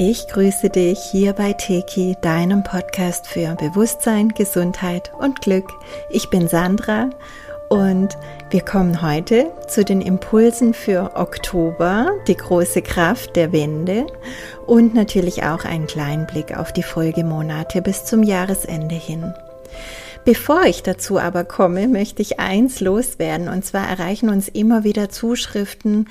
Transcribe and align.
Ich 0.00 0.28
grüße 0.28 0.70
dich 0.70 1.00
hier 1.00 1.32
bei 1.32 1.54
Teki, 1.54 2.16
deinem 2.20 2.62
Podcast 2.62 3.26
für 3.26 3.56
Bewusstsein, 3.56 4.28
Gesundheit 4.28 5.10
und 5.18 5.40
Glück. 5.40 5.68
Ich 6.08 6.30
bin 6.30 6.46
Sandra 6.46 7.10
und 7.68 8.16
wir 8.50 8.60
kommen 8.60 9.02
heute 9.02 9.50
zu 9.66 9.84
den 9.84 10.00
Impulsen 10.00 10.72
für 10.72 11.16
Oktober, 11.16 12.12
die 12.28 12.36
große 12.36 12.80
Kraft 12.80 13.34
der 13.34 13.50
Wende 13.50 14.06
und 14.68 14.94
natürlich 14.94 15.42
auch 15.42 15.64
einen 15.64 15.88
kleinen 15.88 16.28
Blick 16.28 16.56
auf 16.56 16.72
die 16.72 16.84
Folgemonate 16.84 17.82
bis 17.82 18.04
zum 18.04 18.22
Jahresende 18.22 18.94
hin. 18.94 19.34
Bevor 20.28 20.64
ich 20.64 20.82
dazu 20.82 21.18
aber 21.18 21.42
komme, 21.44 21.88
möchte 21.88 22.20
ich 22.20 22.38
eins 22.38 22.80
loswerden. 22.80 23.48
Und 23.48 23.64
zwar 23.64 23.88
erreichen 23.88 24.28
uns 24.28 24.46
immer 24.46 24.84
wieder 24.84 25.08
Zuschriften, 25.08 26.06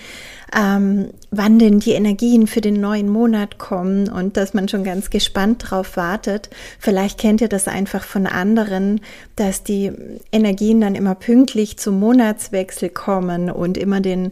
ähm, 0.58 1.12
wann 1.30 1.60
denn 1.60 1.80
die 1.80 1.92
Energien 1.92 2.48
für 2.48 2.60
den 2.60 2.82
neuen 2.82 3.10
Monat 3.10 3.60
kommen 3.60 4.10
und 4.10 4.36
dass 4.36 4.56
man 4.56 4.68
schon 4.70 4.84
ganz 4.84 5.12
gespannt 5.12 5.66
drauf 5.70 5.98
wartet. 5.98 6.50
Vielleicht 6.80 7.20
kennt 7.20 7.42
ihr 7.42 7.48
das 7.48 7.68
einfach 7.68 8.04
von 8.04 8.26
anderen, 8.26 9.02
dass 9.36 9.62
die 9.62 9.92
Energien 10.32 10.82
dann 10.82 10.96
immer 10.96 11.14
pünktlich 11.14 11.78
zum 11.78 12.00
Monatswechsel 12.00 12.90
kommen 12.90 13.52
und 13.52 13.78
immer 13.78 14.02
den 14.02 14.32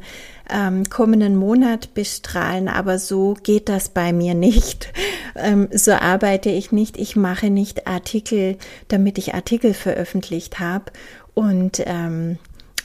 ähm, 0.49 0.83
kommenden 0.89 1.35
Monat 1.35 1.93
bestrahlen, 1.93 2.67
aber 2.67 2.99
so 2.99 3.35
geht 3.43 3.69
das 3.69 3.89
bei 3.89 4.13
mir 4.13 4.33
nicht. 4.33 4.91
Ähm, 5.37 5.67
so 5.73 5.91
arbeite 5.91 6.49
ich 6.49 6.71
nicht. 6.71 6.95
Ich 6.95 7.17
mache 7.17 7.49
nicht 7.49 7.87
Artikel, 7.87 8.55
damit 8.87 9.17
ich 9.17 9.33
Artikel 9.33 9.73
veröffentlicht 9.73 10.61
habe 10.61 10.85
und 11.33 11.83
ähm, 11.85 12.37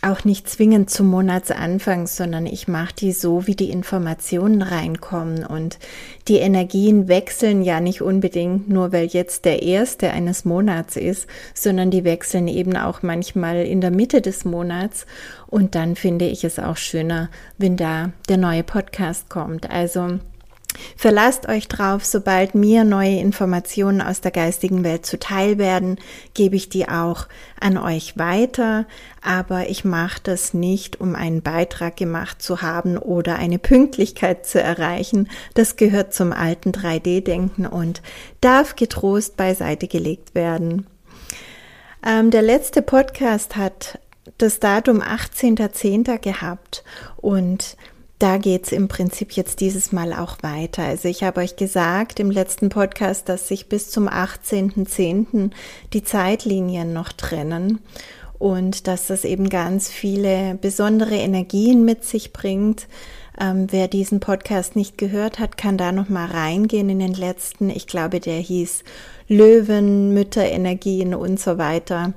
auch 0.03 0.25
nicht 0.25 0.49
zwingend 0.49 0.89
zum 0.89 1.09
Monatsanfang, 1.09 2.07
sondern 2.07 2.47
ich 2.47 2.69
mache 2.69 2.95
die 2.95 3.13
so, 3.13 3.47
wie 3.47 3.55
die 3.55 3.71
Informationen 3.71 4.63
reinkommen. 4.63 5.45
Und 5.45 5.79
die 6.29 6.39
Energien 6.39 7.09
wechseln 7.09 7.63
ja 7.63 7.81
nicht 7.81 8.01
unbedingt 8.01 8.69
nur, 8.69 8.93
weil 8.93 9.07
jetzt 9.07 9.45
der 9.45 9.63
erste 9.63 10.11
eines 10.11 10.45
Monats 10.45 10.97
ist, 10.97 11.27
sondern 11.55 11.91
die 11.91 12.05
wechseln 12.05 12.49
eben 12.49 12.77
auch 12.77 13.03
manchmal 13.03 13.67
in 13.67 13.81
der 13.81 13.91
Mitte 13.91 14.23
des 14.23 14.45
Monats. 14.45 15.07
Und 15.47 15.75
dann 15.75 15.97
finde 15.97 16.27
ich 16.27 16.45
es 16.45 16.59
auch 16.59 16.77
schöner, 16.77 17.29
wenn 17.59 17.77
da 17.77 18.13
der 18.29 18.39
neue 18.39 18.63
Podcast 18.63 19.29
kommt. 19.29 19.71
Also 19.71 20.19
Verlasst 20.97 21.49
euch 21.49 21.69
drauf, 21.69 22.05
sobald 22.05 22.55
mir 22.55 22.85
neue 22.85 23.19
Informationen 23.19 24.01
aus 24.01 24.21
der 24.21 24.31
geistigen 24.31 24.85
Welt 24.85 25.07
zuteil 25.07 25.59
werden, 25.59 25.99
gebe 26.35 26.57
ich 26.57 26.69
die 26.69 26.89
auch 26.89 27.27
an 27.59 27.79
euch 27.79 28.19
weiter, 28.19 28.87
aber 29.23 29.69
ich 29.69 29.85
mache 29.85 30.21
das 30.23 30.55
nicht, 30.55 31.01
um 31.01 31.15
einen 31.15 31.43
Beitrag 31.43 31.97
gemacht 31.97 32.43
zu 32.43 32.63
haben 32.63 32.99
oder 32.99 33.37
eine 33.37 33.59
Pünktlichkeit 33.59 34.47
zu 34.47 34.61
erreichen. 34.61 35.29
Das 35.55 35.77
gehört 35.77 36.15
zum 36.15 36.33
alten 36.33 36.71
3D-Denken 36.71 37.67
und 37.67 38.03
darf 38.41 38.77
getrost 38.77 39.37
beiseite 39.37 39.89
gelegt 39.89 40.35
werden. 40.35 40.87
Ähm, 42.07 42.31
der 42.31 42.43
letzte 42.43 42.83
Podcast 42.83 43.57
hat 43.57 43.99
das 44.39 44.61
Datum 44.61 45.03
18.10. 45.03 46.19
gehabt 46.19 46.85
und 47.17 47.77
da 48.21 48.37
geht's 48.37 48.71
im 48.71 48.87
Prinzip 48.87 49.33
jetzt 49.33 49.61
dieses 49.61 49.93
Mal 49.93 50.13
auch 50.13 50.37
weiter. 50.43 50.85
Also 50.85 51.09
ich 51.09 51.25
habe 51.25 51.41
euch 51.41 51.57
gesagt 51.57 52.21
im 52.21 52.31
letzten 52.31 52.69
Podcast, 52.69 53.29
dass 53.31 53.49
sich 53.49 53.69
bis 53.69 53.91
zum 53.91 54.09
18.10. 54.09 55.51
die 55.95 56.05
Zeitlinien 56.05 56.93
noch 56.93 57.13
trennen 57.13 57.81
und 58.39 58.87
dass 58.87 59.07
das 59.07 59.25
eben 59.25 59.49
ganz 59.49 59.89
viele 59.89 60.55
besondere 60.61 61.17
Energien 61.17 61.87
mit 61.87 62.05
sich 62.05 62.35
bringt. 62.35 62.89
Ähm, 63.41 63.69
wer 63.71 63.89
diesen 63.89 64.21
Podcast 64.21 64.77
nicht 64.77 64.99
gehört 64.99 65.39
hat, 65.39 65.57
kann 65.57 65.79
da 65.79 65.91
noch 65.91 66.11
mal 66.11 66.27
reingehen 66.27 66.91
in 66.91 66.99
den 66.99 67.15
letzten. 67.15 67.71
Ich 67.71 67.87
glaube, 67.87 68.21
der 68.21 68.39
hieß 68.39 68.85
Löwen, 69.29 70.13
Mütterenergien 70.13 71.15
und 71.15 71.41
so 71.41 71.57
weiter. 71.57 72.13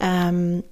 Ähm, 0.00 0.64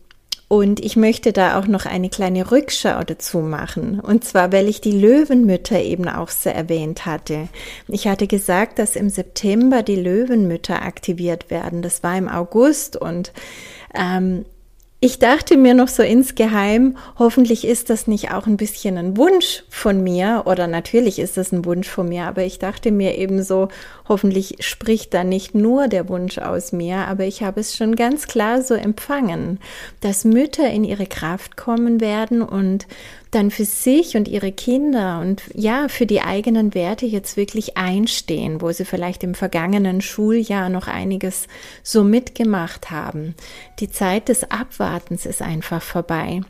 und 0.49 0.83
ich 0.83 0.97
möchte 0.97 1.35
da 1.35 1.59
auch 1.59 1.67
noch 1.67 1.85
eine 1.85 2.09
kleine 2.09 2.51
Rückschau 2.51 3.05
dazu 3.05 3.41
machen. 3.41 4.01
Und 4.01 4.25
zwar, 4.25 4.51
weil 4.51 4.67
ich 4.67 4.81
die 4.81 4.99
Löwenmütter 4.99 5.81
eben 5.81 6.09
auch 6.09 6.31
so 6.31 6.49
erwähnt 6.49 7.05
hatte. 7.05 7.49
Ich 7.87 8.09
hatte 8.09 8.27
gesagt, 8.27 8.79
dass 8.79 8.97
im 8.97 9.11
September 9.11 9.83
die 9.83 9.97
Löwenmütter 9.97 10.81
aktiviert 10.83 11.51
werden. 11.51 11.83
Das 11.83 12.03
war 12.03 12.17
im 12.17 12.29
August 12.29 12.97
und 12.97 13.33
ähm, 13.95 14.47
ich 15.01 15.21
dachte 15.21 15.57
mir 15.57 15.75
noch 15.75 15.87
so 15.87 16.03
insgeheim, 16.03 16.97
hoffentlich 17.21 17.65
ist 17.65 17.89
das 17.89 18.09
nicht 18.09 18.33
auch 18.33 18.49
ein 18.49 18.57
bisschen 18.57 18.99
ein 18.99 19.17
Wunsch 19.17 19.63
von 19.69 20.03
mir 20.03 20.43
oder 20.47 20.67
natürlich 20.67 21.21
ist 21.21 21.37
das 21.37 21.53
ein 21.53 21.65
Wunsch 21.65 21.87
von 21.87 22.09
mir, 22.09 22.25
aber 22.25 22.43
ich 22.43 22.59
dachte 22.59 22.91
mir 22.91 23.17
eben 23.17 23.45
so, 23.45 23.69
hoffentlich 24.09 24.57
spricht 24.61 25.15
da 25.15 25.25
nicht 25.25 25.55
nur 25.55 25.89
der 25.89 26.09
Wunsch 26.09 26.39
aus 26.39 26.73
mir, 26.73 27.07
aber 27.09 27.25
ich 27.25 27.43
habe 27.43 27.61
es 27.61 27.77
schon 27.77 27.95
ganz 27.95 28.27
klar 28.27 28.63
so 28.63 28.75
empfangen, 28.75 29.59
dass 30.01 30.25
Mütter 30.25 30.69
in 30.71 30.85
ihre 30.85 31.07
Kraft 31.07 31.57
kommen 31.57 32.01
werden 32.01 32.43
und 32.43 32.87
dann 33.31 33.51
für 33.51 33.65
sich 33.65 34.17
und 34.17 34.27
ihre 34.27 34.53
Kinder 34.53 35.21
und 35.21 35.43
ja, 35.55 35.89
für 35.89 36.07
die 36.07 36.23
eigenen 36.23 36.75
Werte 36.75 37.07
jetzt 37.07 37.37
wirklich 37.37 37.77
einstehen, 37.77 38.63
wo 38.63 38.73
sie 38.73 38.85
vielleicht 38.85 39.23
im 39.23 39.35
vergangenen 39.35 40.01
Schuljahr 40.01 40.69
noch 40.71 40.89
einiges 40.89 41.47
so 41.83 42.05
mitgemacht 42.05 42.91
haben. 42.91 43.35
Die 43.81 43.91
Zeit 43.91 44.29
des 44.29 44.51
Abwartens 44.51 45.27
ist 45.27 45.43
einfach 45.43 45.83
vorbei. 45.83 46.41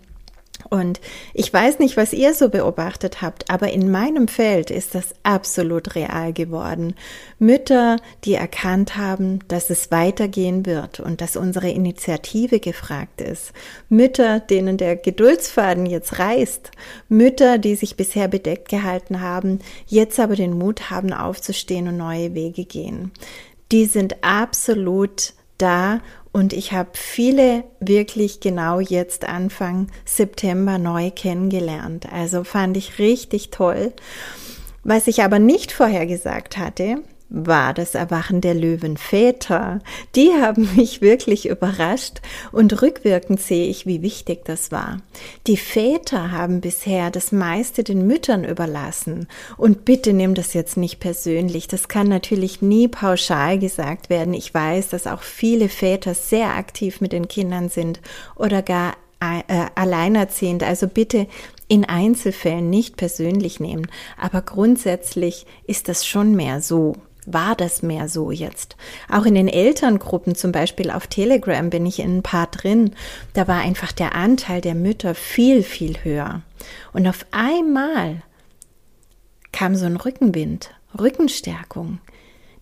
Und 0.71 1.01
ich 1.33 1.53
weiß 1.53 1.79
nicht, 1.79 1.97
was 1.97 2.13
ihr 2.13 2.35
so 2.35 2.49
beobachtet 2.51 3.23
habt, 3.23 3.51
aber 3.51 3.71
in 3.71 3.91
meinem 3.91 4.29
Feld 4.29 4.71
ist 4.71 4.95
das 4.95 5.15
absolut 5.23 5.95
real 5.95 6.33
geworden. 6.33 6.95
Mütter, 7.39 7.97
die 8.25 8.35
erkannt 8.35 8.97
haben, 8.97 9.41
dass 9.49 9.71
es 9.71 9.91
weitergehen 9.91 10.67
wird 10.67 11.01
und 11.01 11.21
dass 11.21 11.37
unsere 11.37 11.71
Initiative 11.71 12.61
gefragt 12.61 13.21
ist. 13.21 13.53
Mütter, 13.89 14.41
denen 14.41 14.77
der 14.77 14.97
Geduldsfaden 14.97 15.87
jetzt 15.87 16.19
reißt. 16.19 16.71
Mütter, 17.09 17.59
die 17.59 17.75
sich 17.75 17.97
bisher 17.97 18.29
bedeckt 18.29 18.69
gehalten 18.69 19.21
haben, 19.21 19.61
jetzt 19.87 20.21
aber 20.21 20.37
den 20.37 20.59
Mut 20.59 20.91
haben, 20.91 21.13
aufzustehen 21.13 21.89
und 21.89 21.97
neue 21.97 22.35
Wege 22.35 22.65
gehen. 22.65 23.13
Die 23.73 23.87
sind 23.87 24.23
absolut 24.23 25.33
da 25.59 26.01
und 26.33 26.53
ich 26.53 26.73
habe 26.73 26.91
viele 26.95 27.65
wirklich 27.81 28.41
genau 28.41 28.81
jetzt 28.81 29.27
Anfang 29.29 29.89
September 30.05 30.79
neu 30.79 31.11
kennengelernt. 31.11 32.13
Also 32.13 32.45
fand 32.45 32.77
ich 32.77 32.99
richtig 32.99 33.51
toll. 33.51 33.93
Was 34.85 35.07
ich 35.07 35.23
aber 35.23 35.39
nicht 35.39 35.73
vorher 35.73 36.07
gesagt 36.07 36.57
hatte, 36.57 37.03
war 37.31 37.75
das 37.75 37.95
Erwachen 37.95 38.41
der 38.41 38.55
Löwenväter. 38.55 39.81
Die 40.15 40.31
haben 40.41 40.69
mich 40.77 41.03
wirklich 41.03 41.49
überrascht 41.49 42.21
und 42.53 42.81
rückwirkend 42.81 43.41
sehe 43.41 43.69
ich, 43.69 43.87
wie 43.87 44.03
wichtig 44.03 44.45
das 44.45 44.73
war. 44.73 44.99
Die 45.47 45.57
Väter 45.57 46.31
haben 46.33 46.61
bisher 46.61 47.11
das 47.11 47.33
meiste 47.33 47.85
den 47.85 48.07
Müttern 48.07 48.45
überlassen. 48.45 49.29
Und 49.57 49.85
bitte 49.85 50.13
nimm 50.13 50.35
das 50.35 50.55
jetzt 50.55 50.77
nicht 50.77 51.01
persönlich. 51.01 51.69
Das 51.69 51.89
kann 51.89 52.09
natürlich 52.09 52.63
nie 52.63 52.89
pauschal 52.89 53.59
gesagt 53.59 54.09
werden. 54.09 54.33
Ich 54.33 54.53
weiß, 54.55 54.89
dass 54.89 55.07
auch 55.07 55.23
viele 55.23 55.69
Väter 55.69 56.15
sehr 56.15 56.57
aktiv 56.57 57.01
mit 57.01 57.13
den 57.13 57.29
Kindern 57.29 57.69
sind 57.69 58.01
oder 58.37 58.63
gar 58.63 58.95
äh, 59.21 59.67
alleinerziehend. 59.75 60.63
Also 60.63 60.87
bitte 60.87 61.27
in 61.67 61.85
Einzelfällen 61.85 62.71
nicht 62.71 62.97
persönlich 62.97 63.61
nehmen. 63.61 63.87
Aber 64.17 64.41
grundsätzlich 64.41 65.47
ist 65.67 65.89
das 65.89 66.07
schon 66.07 66.35
mehr 66.35 66.63
so 66.63 66.95
war 67.33 67.55
das 67.55 67.83
mehr 67.83 68.09
so 68.09 68.31
jetzt. 68.31 68.77
Auch 69.11 69.25
in 69.25 69.35
den 69.35 69.49
Elterngruppen, 69.49 70.35
zum 70.35 70.53
Beispiel 70.53 70.91
auf 70.91 71.07
Telegram, 71.07 71.71
bin 71.71 71.87
ich 71.87 72.01
in 72.01 72.19
ein 72.19 72.23
paar 72.23 72.47
drin. 72.47 72.93
Da 73.35 73.49
war 73.49 73.61
einfach 73.61 73.93
der 73.93 74.15
Anteil 74.15 74.61
der 74.61 74.75
Mütter 74.75 75.15
viel, 75.15 75.63
viel 75.63 75.97
höher. 76.03 76.43
Und 76.93 77.07
auf 77.07 77.27
einmal 77.31 78.23
kam 79.53 79.75
so 79.75 79.87
ein 79.87 79.97
Rückenwind, 79.97 80.71
Rückenstärkung. 80.99 81.99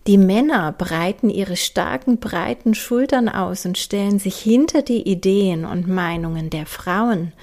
Die 0.07 0.17
Männer 0.17 0.71
breiten 0.71 1.29
ihre 1.29 1.57
starken, 1.57 2.19
breiten 2.19 2.73
Schultern 2.73 3.27
aus 3.27 3.65
und 3.65 3.77
stellen 3.77 4.19
sich 4.19 4.37
hinter 4.37 4.81
die 4.81 5.01
Ideen 5.01 5.65
und 5.65 5.89
Meinungen 5.89 6.49
der 6.49 6.65
Frauen, 6.65 7.33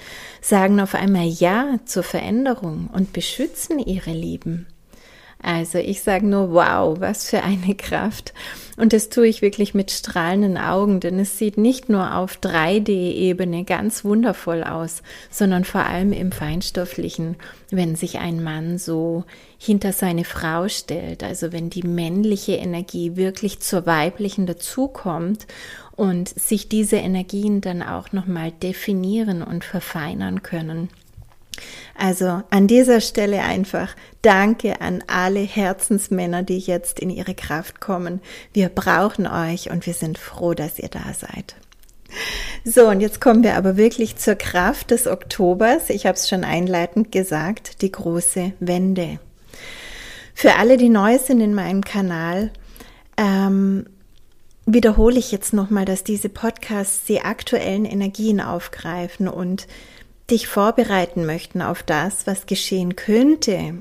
sagen 0.41 0.79
auf 0.79 0.95
einmal 0.95 1.27
Ja 1.27 1.77
zur 1.85 2.01
Veränderung 2.01 2.89
und 2.91 3.13
beschützen 3.13 3.77
ihre 3.77 4.11
Lieben. 4.11 4.65
Also 5.45 5.77
ich 5.77 6.01
sage 6.01 6.25
nur, 6.25 6.53
wow, 6.53 6.99
was 6.99 7.29
für 7.29 7.43
eine 7.43 7.75
Kraft. 7.75 8.33
Und 8.77 8.93
das 8.93 9.09
tue 9.09 9.27
ich 9.27 9.43
wirklich 9.43 9.75
mit 9.75 9.91
strahlenden 9.91 10.57
Augen, 10.57 10.99
denn 10.99 11.19
es 11.19 11.37
sieht 11.37 11.59
nicht 11.59 11.87
nur 11.87 12.15
auf 12.15 12.39
3D-Ebene 12.39 13.63
ganz 13.63 14.03
wundervoll 14.03 14.63
aus, 14.63 15.03
sondern 15.29 15.63
vor 15.63 15.85
allem 15.85 16.13
im 16.13 16.31
Feinstofflichen, 16.31 17.35
wenn 17.69 17.95
sich 17.95 18.17
ein 18.17 18.43
Mann 18.43 18.79
so 18.79 19.23
hinter 19.59 19.93
seine 19.93 20.25
Frau 20.25 20.67
stellt, 20.67 21.23
also 21.23 21.53
wenn 21.53 21.69
die 21.69 21.83
männliche 21.83 22.53
Energie 22.53 23.15
wirklich 23.15 23.59
zur 23.59 23.85
weiblichen 23.85 24.47
dazukommt 24.47 25.45
und 25.95 26.27
sich 26.27 26.69
diese 26.69 26.97
Energien 26.97 27.61
dann 27.61 27.83
auch 27.83 28.13
nochmal 28.13 28.51
definieren 28.51 29.43
und 29.43 29.63
verfeinern 29.63 30.41
können. 30.41 30.89
Also 31.97 32.41
an 32.49 32.67
dieser 32.67 33.01
Stelle 33.01 33.41
einfach 33.41 33.95
Danke 34.21 34.81
an 34.81 35.03
alle 35.07 35.41
Herzensmänner, 35.41 36.43
die 36.43 36.57
jetzt 36.57 36.99
in 36.99 37.09
ihre 37.09 37.35
Kraft 37.35 37.79
kommen. 37.79 38.21
Wir 38.53 38.69
brauchen 38.69 39.27
euch 39.27 39.69
und 39.69 39.85
wir 39.85 39.93
sind 39.93 40.17
froh, 40.17 40.53
dass 40.53 40.79
ihr 40.79 40.89
da 40.89 41.13
seid. 41.13 41.55
So, 42.63 42.87
und 42.87 43.01
jetzt 43.01 43.21
kommen 43.21 43.43
wir 43.43 43.55
aber 43.55 43.77
wirklich 43.77 44.15
zur 44.17 44.35
Kraft 44.35 44.91
des 44.91 45.07
Oktobers. 45.07 45.89
Ich 45.89 46.05
habe 46.05 46.15
es 46.15 46.27
schon 46.27 46.43
einleitend 46.43 47.11
gesagt, 47.11 47.81
die 47.81 47.91
große 47.91 48.53
Wende. 48.59 49.19
Für 50.33 50.55
alle, 50.55 50.77
die 50.77 50.89
neu 50.89 51.17
sind 51.17 51.39
in 51.41 51.53
meinem 51.53 51.83
Kanal, 51.83 52.51
ähm, 53.17 53.85
wiederhole 54.65 55.19
ich 55.19 55.31
jetzt 55.31 55.53
nochmal, 55.53 55.85
dass 55.85 56.03
diese 56.03 56.29
Podcasts 56.29 57.05
die 57.05 57.21
aktuellen 57.21 57.85
Energien 57.85 58.41
aufgreifen 58.41 59.27
und 59.27 59.67
dich 60.29 60.47
vorbereiten 60.47 61.25
möchten 61.25 61.61
auf 61.61 61.83
das, 61.83 62.25
was 62.25 62.45
geschehen 62.45 62.95
könnte, 62.95 63.75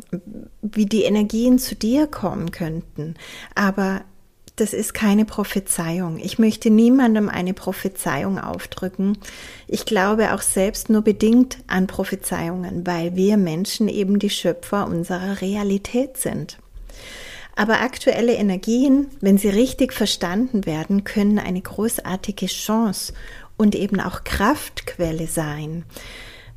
wie 0.61 0.87
die 0.87 1.05
Energien 1.05 1.59
zu 1.59 1.75
dir 1.75 2.07
kommen 2.07 2.51
könnten. 2.51 3.15
Aber 3.55 4.03
das 4.57 4.73
ist 4.73 4.95
keine 4.95 5.25
Prophezeiung. 5.25 6.19
Ich 6.19 6.39
möchte 6.39 6.71
niemandem 6.71 7.29
eine 7.29 7.55
Prophezeiung 7.55 8.39
aufdrücken. 8.39 9.19
Ich 9.67 9.85
glaube 9.85 10.33
auch 10.33 10.43
selbst 10.43 10.91
nur 10.91 11.03
bedingt 11.03 11.59
an 11.67 11.89
Prophezeiungen, 11.89 12.87
weil 12.87 13.17
wir 13.17 13.37
Menschen 13.37 13.89
eben 13.89 14.19
die 14.19 14.31
Schöpfer 14.31 14.87
unserer 14.87 15.41
Realität 15.41 16.19
sind. 16.19 16.59
Aber 17.57 17.81
aktuelle 17.81 18.35
Energien, 18.35 19.09
wenn 19.21 19.39
sie 19.39 19.49
richtig 19.49 19.93
verstanden 19.93 20.67
werden, 20.67 21.05
können 21.05 21.39
eine 21.39 21.61
großartige 21.61 22.47
Chance 22.47 23.13
und 23.57 23.75
eben 23.75 24.01
auch 24.01 24.25
Kraftquelle 24.25 25.27
sein. 25.27 25.85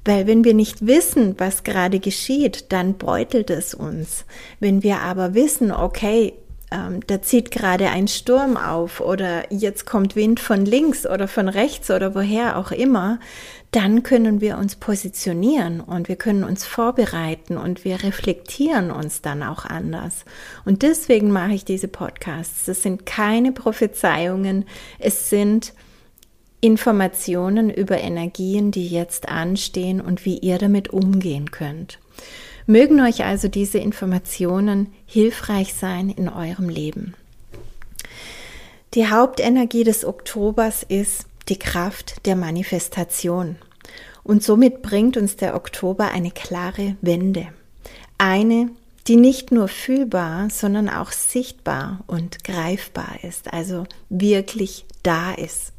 Weil 0.08 0.26
wenn 0.26 0.46
wir 0.46 0.54
nicht 0.54 0.88
wissen, 0.88 1.36
was 1.38 1.66
gerade 1.66 2.00
geschieht, 2.00 2.72
dann 2.72 2.98
beutelt 2.98 3.50
es 3.50 3.74
uns. 3.74 4.24
Wenn 4.62 4.82
wir 4.82 5.02
aber 5.02 5.34
wissen, 5.34 5.70
okay, 5.70 6.34
ähm, 6.72 7.02
da 7.08 7.22
zieht 7.22 7.52
gerade 7.52 7.90
ein 7.90 8.08
Sturm 8.08 8.56
auf 8.56 9.02
oder 9.02 9.52
jetzt 9.52 9.86
kommt 9.86 10.16
Wind 10.16 10.40
von 10.40 10.64
links 10.64 11.06
oder 11.06 11.28
von 11.28 11.50
rechts 11.50 11.92
oder 11.92 12.16
woher 12.16 12.58
auch 12.58 12.72
immer, 12.72 13.20
dann 13.72 14.02
können 14.02 14.40
wir 14.40 14.58
uns 14.58 14.78
positionieren 14.78 15.82
und 15.82 16.08
wir 16.08 16.16
können 16.16 16.46
uns 16.46 16.66
vorbereiten 16.66 17.58
und 17.58 17.84
wir 17.84 18.02
reflektieren 18.02 18.92
uns 18.92 19.22
dann 19.22 19.44
auch 19.44 19.66
anders. 19.66 20.24
Und 20.64 20.84
deswegen 20.84 21.32
mache 21.32 21.52
ich 21.52 21.66
diese 21.66 21.90
Podcasts. 21.90 22.64
Das 22.64 22.82
sind 22.82 23.06
keine 23.06 23.52
Prophezeiungen, 23.52 24.64
es 25.00 25.30
sind 25.30 25.74
Informationen 26.60 27.70
über 27.70 28.00
Energien, 28.00 28.72
die 28.72 28.88
jetzt 28.88 29.30
anstehen 29.30 30.02
und 30.02 30.26
wie 30.26 30.40
ihr 30.40 30.58
damit 30.58 30.90
umgehen 30.90 31.52
könnt. 31.52 32.00
Mögen 32.66 33.00
euch 33.00 33.24
also 33.24 33.48
diese 33.48 33.78
Informationen 33.78 34.94
hilfreich 35.06 35.74
sein 35.74 36.10
in 36.10 36.28
eurem 36.28 36.68
Leben. 36.68 37.14
Die 38.94 39.10
Hauptenergie 39.10 39.84
des 39.84 40.04
Oktobers 40.04 40.84
ist 40.84 41.26
die 41.50 41.60
Kraft 41.60 42.26
der 42.26 42.36
Manifestation. 42.36 43.58
Und 44.24 44.44
somit 44.44 44.82
bringt 44.82 45.16
uns 45.16 45.38
der 45.38 45.56
Oktober 45.56 46.12
eine 46.12 46.32
klare 46.32 46.98
Wende. 47.02 47.48
Eine, 48.18 48.70
die 49.08 49.16
nicht 49.16 49.52
nur 49.52 49.68
fühlbar, 49.70 50.50
sondern 50.50 50.90
auch 50.90 51.12
sichtbar 51.12 52.04
und 52.08 52.44
greifbar 52.44 53.20
ist, 53.24 53.54
also 53.54 53.86
wirklich 54.10 54.86
da 55.04 55.34
ist. 55.34 55.72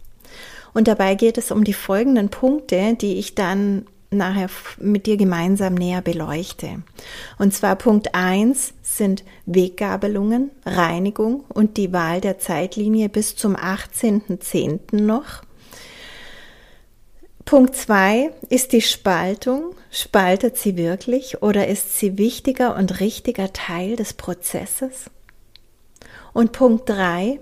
Und 0.74 0.88
dabei 0.88 1.14
geht 1.14 1.38
es 1.38 1.50
um 1.50 1.64
die 1.64 1.72
folgenden 1.72 2.28
Punkte, 2.28 2.94
die 2.94 3.18
ich 3.18 3.34
dann 3.34 3.86
nachher 4.10 4.48
mit 4.78 5.06
dir 5.06 5.16
gemeinsam 5.16 5.74
näher 5.74 6.00
beleuchte. 6.00 6.82
Und 7.38 7.52
zwar 7.52 7.76
Punkt 7.76 8.14
eins 8.14 8.72
sind 8.82 9.24
Weggabelungen, 9.46 10.50
Reinigung 10.64 11.44
und 11.52 11.76
die 11.76 11.92
Wahl 11.92 12.20
der 12.20 12.38
Zeitlinie 12.38 13.08
bis 13.08 13.36
zum 13.36 13.54
18.10. 13.56 14.96
noch. 14.96 15.42
Punkt 17.44 17.76
zwei 17.76 18.30
ist 18.48 18.72
die 18.72 18.82
Spaltung. 18.82 19.74
Spaltet 19.90 20.58
sie 20.58 20.76
wirklich 20.76 21.42
oder 21.42 21.66
ist 21.66 21.96
sie 21.98 22.18
wichtiger 22.18 22.76
und 22.76 23.00
richtiger 23.00 23.52
Teil 23.52 23.96
des 23.96 24.12
Prozesses? 24.12 25.10
Und 26.34 26.52
Punkt 26.52 26.88
drei 26.88 27.40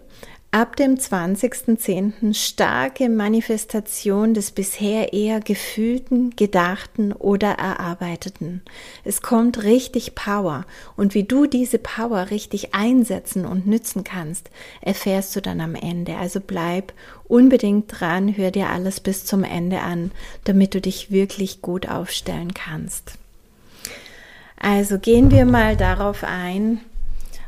ab 0.57 0.75
dem 0.75 0.95
20.10. 0.95 2.33
starke 2.33 3.11
Manifestation 3.11 4.33
des 4.33 4.53
bisher 4.53 5.13
eher 5.13 5.41
gefühlten, 5.41 6.35
gedachten 6.35 7.13
oder 7.13 7.59
erarbeiteten. 7.59 8.63
Es 9.05 9.21
kommt 9.21 9.65
richtig 9.65 10.15
Power 10.15 10.65
und 10.97 11.13
wie 11.13 11.25
du 11.25 11.45
diese 11.45 11.79
Power 11.79 12.31
richtig 12.31 12.75
einsetzen 12.75 13.45
und 13.45 13.67
nützen 13.67 14.03
kannst, 14.03 14.49
erfährst 14.81 15.37
du 15.37 15.43
dann 15.43 15.61
am 15.61 15.75
Ende. 15.75 16.17
Also 16.17 16.41
bleib 16.41 16.95
unbedingt 17.29 18.01
dran, 18.01 18.35
hör 18.35 18.51
dir 18.51 18.71
alles 18.71 19.01
bis 19.01 19.27
zum 19.27 19.45
Ende 19.45 19.81
an, 19.81 20.11
damit 20.45 20.73
du 20.73 20.81
dich 20.81 21.11
wirklich 21.11 21.61
gut 21.61 21.87
aufstellen 21.87 22.55
kannst. 22.55 23.19
Also 24.59 24.99
gehen 24.99 25.31
wir 25.31 25.45
mal 25.45 25.77
darauf 25.77 26.25
ein, 26.25 26.81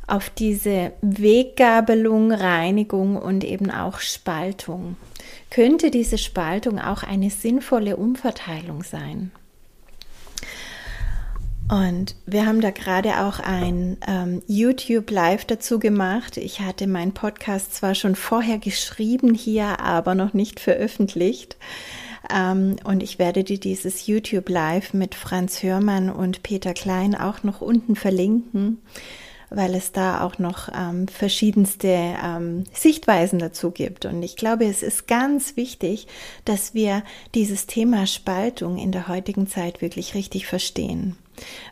auf 0.08 0.30
diese 0.30 0.92
Weggabelung, 1.02 2.32
Reinigung 2.32 3.16
und 3.16 3.44
eben 3.44 3.70
auch 3.70 4.00
Spaltung. 4.00 4.96
Könnte 5.50 5.90
diese 5.90 6.18
Spaltung 6.18 6.78
auch 6.78 7.02
eine 7.02 7.30
sinnvolle 7.30 7.96
Umverteilung 7.96 8.82
sein? 8.82 9.30
Und 11.70 12.16
wir 12.24 12.46
haben 12.46 12.62
da 12.62 12.70
gerade 12.70 13.20
auch 13.20 13.40
ein 13.40 13.98
ähm, 14.06 14.42
YouTube 14.46 15.10
Live 15.10 15.44
dazu 15.44 15.78
gemacht. 15.78 16.38
Ich 16.38 16.60
hatte 16.60 16.86
meinen 16.86 17.12
Podcast 17.12 17.74
zwar 17.74 17.94
schon 17.94 18.14
vorher 18.14 18.58
geschrieben 18.58 19.34
hier, 19.34 19.78
aber 19.80 20.14
noch 20.14 20.32
nicht 20.32 20.60
veröffentlicht. 20.60 21.58
Ähm, 22.34 22.76
und 22.84 23.02
ich 23.02 23.18
werde 23.18 23.44
dir 23.44 23.60
dieses 23.60 24.06
YouTube 24.06 24.48
Live 24.48 24.94
mit 24.94 25.14
Franz 25.14 25.62
Hörmann 25.62 26.08
und 26.08 26.42
Peter 26.42 26.72
Klein 26.72 27.14
auch 27.14 27.42
noch 27.42 27.60
unten 27.60 27.96
verlinken 27.96 28.78
weil 29.50 29.74
es 29.74 29.92
da 29.92 30.22
auch 30.22 30.38
noch 30.38 30.68
ähm, 30.74 31.08
verschiedenste 31.08 31.88
ähm, 31.88 32.64
Sichtweisen 32.72 33.38
dazu 33.38 33.70
gibt. 33.70 34.04
Und 34.04 34.22
ich 34.22 34.36
glaube, 34.36 34.66
es 34.66 34.82
ist 34.82 35.06
ganz 35.06 35.56
wichtig, 35.56 36.06
dass 36.44 36.74
wir 36.74 37.02
dieses 37.34 37.66
Thema 37.66 38.06
Spaltung 38.06 38.78
in 38.78 38.92
der 38.92 39.08
heutigen 39.08 39.46
Zeit 39.46 39.80
wirklich 39.80 40.14
richtig 40.14 40.46
verstehen. 40.46 41.16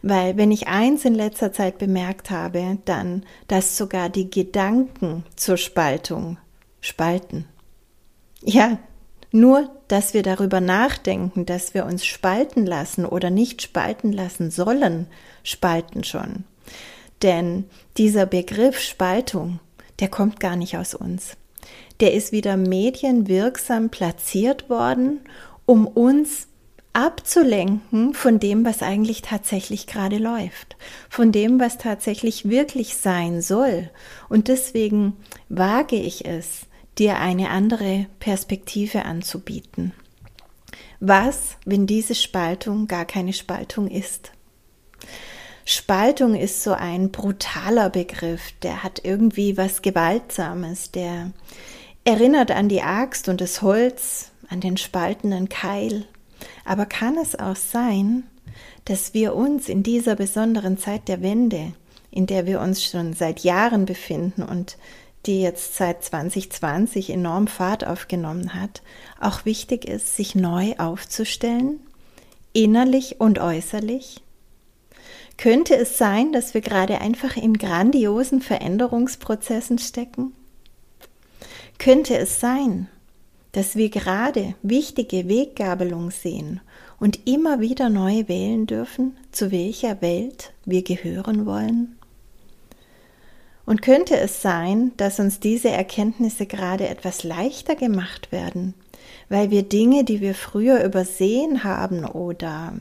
Weil 0.02 0.36
wenn 0.36 0.50
ich 0.50 0.68
eins 0.68 1.04
in 1.04 1.14
letzter 1.14 1.52
Zeit 1.52 1.78
bemerkt 1.78 2.30
habe, 2.30 2.78
dann, 2.84 3.24
dass 3.48 3.76
sogar 3.76 4.08
die 4.08 4.30
Gedanken 4.30 5.24
zur 5.34 5.56
Spaltung 5.56 6.38
spalten. 6.80 7.46
Ja, 8.42 8.78
nur, 9.32 9.70
dass 9.88 10.14
wir 10.14 10.22
darüber 10.22 10.60
nachdenken, 10.60 11.46
dass 11.46 11.74
wir 11.74 11.84
uns 11.84 12.06
spalten 12.06 12.64
lassen 12.64 13.04
oder 13.04 13.28
nicht 13.28 13.60
spalten 13.60 14.12
lassen 14.12 14.50
sollen, 14.50 15.08
spalten 15.42 16.04
schon. 16.04 16.44
Denn 17.22 17.64
dieser 17.96 18.26
Begriff 18.26 18.78
Spaltung, 18.78 19.60
der 20.00 20.08
kommt 20.08 20.40
gar 20.40 20.56
nicht 20.56 20.76
aus 20.76 20.94
uns. 20.94 21.36
Der 22.00 22.12
ist 22.12 22.32
wieder 22.32 22.56
medienwirksam 22.56 23.88
platziert 23.88 24.68
worden, 24.68 25.20
um 25.64 25.86
uns 25.86 26.48
abzulenken 26.92 28.14
von 28.14 28.38
dem, 28.40 28.64
was 28.64 28.82
eigentlich 28.82 29.20
tatsächlich 29.20 29.86
gerade 29.86 30.16
läuft, 30.16 30.76
von 31.10 31.30
dem, 31.30 31.60
was 31.60 31.76
tatsächlich 31.76 32.48
wirklich 32.48 32.96
sein 32.96 33.42
soll. 33.42 33.90
Und 34.30 34.48
deswegen 34.48 35.14
wage 35.50 35.96
ich 35.96 36.24
es, 36.24 36.66
dir 36.98 37.18
eine 37.18 37.50
andere 37.50 38.06
Perspektive 38.18 39.04
anzubieten. 39.04 39.92
Was, 41.00 41.56
wenn 41.66 41.86
diese 41.86 42.14
Spaltung 42.14 42.86
gar 42.86 43.04
keine 43.04 43.34
Spaltung 43.34 43.88
ist? 43.88 44.32
Spaltung 45.68 46.36
ist 46.36 46.62
so 46.62 46.74
ein 46.74 47.10
brutaler 47.10 47.90
Begriff, 47.90 48.52
der 48.62 48.84
hat 48.84 49.00
irgendwie 49.02 49.56
was 49.56 49.82
Gewaltsames, 49.82 50.92
der 50.92 51.32
erinnert 52.04 52.52
an 52.52 52.68
die 52.68 52.82
Axt 52.82 53.28
und 53.28 53.40
das 53.40 53.62
Holz, 53.62 54.30
an 54.48 54.60
den 54.60 54.76
spaltenden 54.76 55.48
Keil. 55.48 56.04
Aber 56.64 56.86
kann 56.86 57.18
es 57.18 57.36
auch 57.36 57.56
sein, 57.56 58.22
dass 58.84 59.12
wir 59.12 59.34
uns 59.34 59.68
in 59.68 59.82
dieser 59.82 60.14
besonderen 60.14 60.78
Zeit 60.78 61.08
der 61.08 61.20
Wende, 61.20 61.72
in 62.12 62.26
der 62.26 62.46
wir 62.46 62.60
uns 62.60 62.84
schon 62.84 63.12
seit 63.12 63.40
Jahren 63.40 63.86
befinden 63.86 64.44
und 64.44 64.78
die 65.26 65.42
jetzt 65.42 65.74
seit 65.74 66.04
2020 66.04 67.10
enorm 67.10 67.48
Fahrt 67.48 67.84
aufgenommen 67.84 68.54
hat, 68.54 68.82
auch 69.20 69.44
wichtig 69.44 69.84
ist, 69.84 70.14
sich 70.14 70.36
neu 70.36 70.74
aufzustellen, 70.78 71.80
innerlich 72.52 73.20
und 73.20 73.40
äußerlich? 73.40 74.22
Könnte 75.36 75.76
es 75.76 75.98
sein, 75.98 76.32
dass 76.32 76.54
wir 76.54 76.62
gerade 76.62 77.00
einfach 77.00 77.36
in 77.36 77.58
grandiosen 77.58 78.40
Veränderungsprozessen 78.40 79.78
stecken? 79.78 80.32
Könnte 81.78 82.16
es 82.16 82.40
sein, 82.40 82.88
dass 83.52 83.76
wir 83.76 83.90
gerade 83.90 84.54
wichtige 84.62 85.28
Weggabelung 85.28 86.10
sehen 86.10 86.60
und 86.98 87.26
immer 87.26 87.60
wieder 87.60 87.90
neu 87.90 88.24
wählen 88.28 88.66
dürfen, 88.66 89.16
zu 89.30 89.50
welcher 89.50 90.00
Welt 90.00 90.52
wir 90.64 90.82
gehören 90.82 91.44
wollen? 91.44 91.98
Und 93.66 93.82
könnte 93.82 94.16
es 94.16 94.40
sein, 94.40 94.92
dass 94.96 95.18
uns 95.18 95.40
diese 95.40 95.68
Erkenntnisse 95.68 96.46
gerade 96.46 96.88
etwas 96.88 97.24
leichter 97.24 97.74
gemacht 97.74 98.32
werden, 98.32 98.74
weil 99.28 99.50
wir 99.50 99.64
Dinge, 99.64 100.04
die 100.04 100.20
wir 100.20 100.34
früher 100.34 100.82
übersehen 100.84 101.64
haben 101.64 102.04
oder 102.04 102.74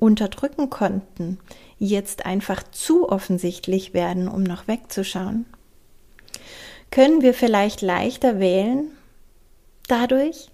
unterdrücken 0.00 0.70
konnten, 0.70 1.38
jetzt 1.78 2.26
einfach 2.26 2.62
zu 2.70 3.08
offensichtlich 3.08 3.94
werden, 3.94 4.28
um 4.28 4.42
noch 4.42 4.68
wegzuschauen? 4.68 5.46
Können 6.90 7.22
wir 7.22 7.34
vielleicht 7.34 7.82
leichter 7.82 8.38
wählen 8.38 8.90
dadurch? 9.88 10.48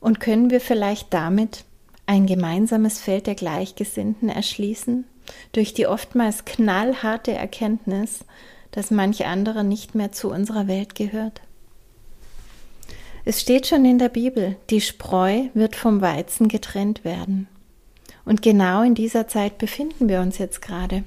Und 0.00 0.20
können 0.20 0.50
wir 0.50 0.60
vielleicht 0.60 1.12
damit 1.14 1.64
ein 2.06 2.26
gemeinsames 2.26 3.00
Feld 3.00 3.26
der 3.26 3.34
Gleichgesinnten 3.34 4.28
erschließen, 4.28 5.04
durch 5.52 5.74
die 5.74 5.86
oftmals 5.86 6.44
knallharte 6.44 7.32
Erkenntnis, 7.32 8.24
dass 8.70 8.90
manch 8.90 9.26
andere 9.26 9.64
nicht 9.64 9.94
mehr 9.94 10.12
zu 10.12 10.30
unserer 10.30 10.68
Welt 10.68 10.94
gehört? 10.94 11.40
Es 13.24 13.40
steht 13.40 13.66
schon 13.66 13.84
in 13.84 13.98
der 13.98 14.08
Bibel, 14.08 14.56
die 14.70 14.80
Spreu 14.80 15.48
wird 15.54 15.74
vom 15.74 16.00
Weizen 16.00 16.46
getrennt 16.46 17.04
werden. 17.04 17.48
Und 18.26 18.42
genau 18.42 18.82
in 18.82 18.94
dieser 18.94 19.28
Zeit 19.28 19.56
befinden 19.56 20.10
wir 20.10 20.20
uns 20.20 20.36
jetzt 20.36 20.60
gerade. 20.60 21.04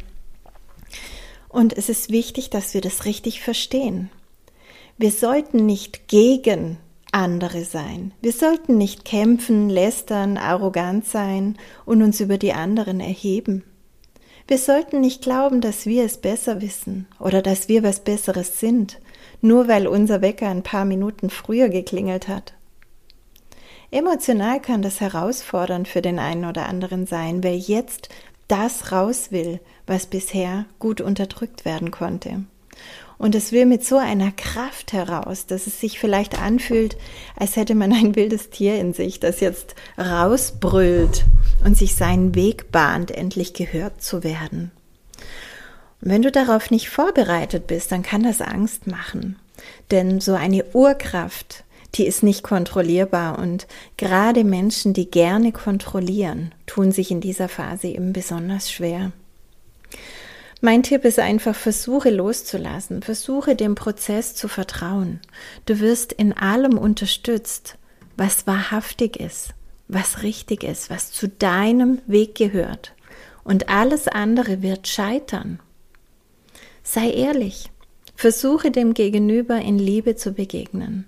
Und 1.50 1.78
es 1.78 1.90
ist 1.90 2.10
wichtig, 2.10 2.50
dass 2.50 2.74
wir 2.74 2.82
das 2.82 3.06
richtig 3.06 3.42
verstehen. 3.42 4.10
Wir 4.98 5.12
sollten 5.12 5.66
nicht 5.66 6.08
gegen 6.08 6.78
andere 7.12 7.66
sein. 7.66 8.14
Wir 8.22 8.32
sollten 8.32 8.78
nicht 8.78 9.04
kämpfen, 9.04 9.70
lästern, 9.70 10.38
arrogant 10.38 11.06
sein 11.06 11.58
und 11.86 12.02
uns 12.02 12.20
über 12.20 12.38
die 12.38 12.54
anderen 12.54 13.00
erheben. 13.00 13.64
Wir 14.48 14.58
sollten 14.58 15.02
nicht 15.02 15.22
glauben, 15.22 15.62
dass 15.62 15.86
wir 15.86 16.06
es 16.06 16.18
besser 16.18 16.62
wissen 16.62 17.08
oder 17.20 17.42
dass 17.42 17.68
wir 17.68 17.84
was 17.84 18.00
Besseres 18.00 18.60
sind, 18.60 19.00
nur 19.42 19.68
weil 19.68 19.88
unser 19.88 20.22
Wecker 20.22 20.50
ein 20.50 20.64
paar 20.64 20.86
Minuten 20.86 21.30
früher 21.30 21.70
geklingelt 21.70 22.28
hat. 22.28 22.54
Emotional 23.92 24.62
kann 24.62 24.82
das 24.82 25.00
herausfordernd 25.00 25.88
für 25.88 26.02
den 26.02 26.20
einen 26.20 26.46
oder 26.46 26.68
anderen 26.68 27.08
sein, 27.08 27.44
wer 27.44 27.58
jetzt 27.58 28.10
das 28.48 28.92
raus 28.92 29.32
will, 29.32 29.60
was 29.88 30.06
bisher 30.06 30.66
gut 30.78 31.02
unterdrückt 31.02 31.66
werden 31.66 31.92
konnte. 31.92 32.44
Und 33.18 33.36
es 33.36 33.52
will 33.52 33.66
mit 33.66 33.84
so 33.84 33.98
einer 33.98 34.32
Kraft 34.32 34.94
heraus, 34.94 35.46
dass 35.46 35.68
es 35.68 35.80
sich 35.82 36.00
vielleicht 36.00 36.40
anfühlt, 36.40 36.96
als 37.36 37.58
hätte 37.58 37.76
man 37.76 37.92
ein 37.92 38.16
wildes 38.16 38.50
Tier 38.50 38.80
in 38.80 38.94
sich, 38.94 39.20
das 39.20 39.42
jetzt 39.42 39.76
rausbrüllt 39.98 41.26
und 41.66 41.78
sich 41.78 41.96
seinen 41.96 42.34
Weg 42.34 42.72
bahnt, 42.72 43.12
endlich 43.12 43.54
gehört 43.54 44.02
zu 44.02 44.24
werden. 44.24 44.72
Und 46.02 46.12
wenn 46.12 46.22
du 46.22 46.32
darauf 46.32 46.72
nicht 46.72 46.90
vorbereitet 46.90 47.68
bist, 47.68 47.92
dann 47.92 48.04
kann 48.04 48.24
das 48.24 48.40
Angst 48.40 48.88
machen. 48.88 49.38
Denn 49.92 50.22
so 50.22 50.34
eine 50.34 50.64
Urkraft, 50.74 51.66
die 51.96 52.06
ist 52.06 52.24
nicht 52.24 52.44
kontrollierbar 52.44 53.40
und 53.40 53.68
gerade 53.98 54.44
Menschen, 54.44 54.94
die 54.94 55.10
gerne 55.10 55.52
kontrollieren, 55.52 56.54
tun 56.66 56.92
sich 56.92 57.12
in 57.12 57.22
dieser 57.22 57.50
Phase 57.50 57.88
eben 57.88 58.14
besonders 58.14 58.72
schwer. 58.72 59.12
Mein 60.62 60.84
Tipp 60.84 61.06
ist 61.06 61.20
einfach, 61.20 61.56
versuche 61.56 62.10
loszulassen, 62.10 63.02
versuche 63.02 63.56
dem 63.56 63.76
Prozess 63.76 64.36
zu 64.36 64.50
vertrauen. 64.50 65.22
Du 65.66 65.80
wirst 65.80 66.12
in 66.12 66.34
allem 66.34 66.78
unterstützt, 66.78 67.78
was 68.18 68.46
wahrhaftig 68.46 69.18
ist, 69.18 69.54
was 69.88 70.22
richtig 70.22 70.64
ist, 70.64 70.90
was 70.90 71.12
zu 71.12 71.30
deinem 71.30 72.00
Weg 72.08 72.36
gehört. 72.36 72.94
Und 73.46 73.70
alles 73.70 74.10
andere 74.10 74.62
wird 74.62 74.88
scheitern. 74.88 75.60
Sei 76.84 77.10
ehrlich, 77.10 77.70
versuche 78.16 78.70
dem 78.70 78.94
Gegenüber 78.94 79.60
in 79.62 79.80
Liebe 79.80 80.18
zu 80.18 80.34
begegnen. 80.34 81.06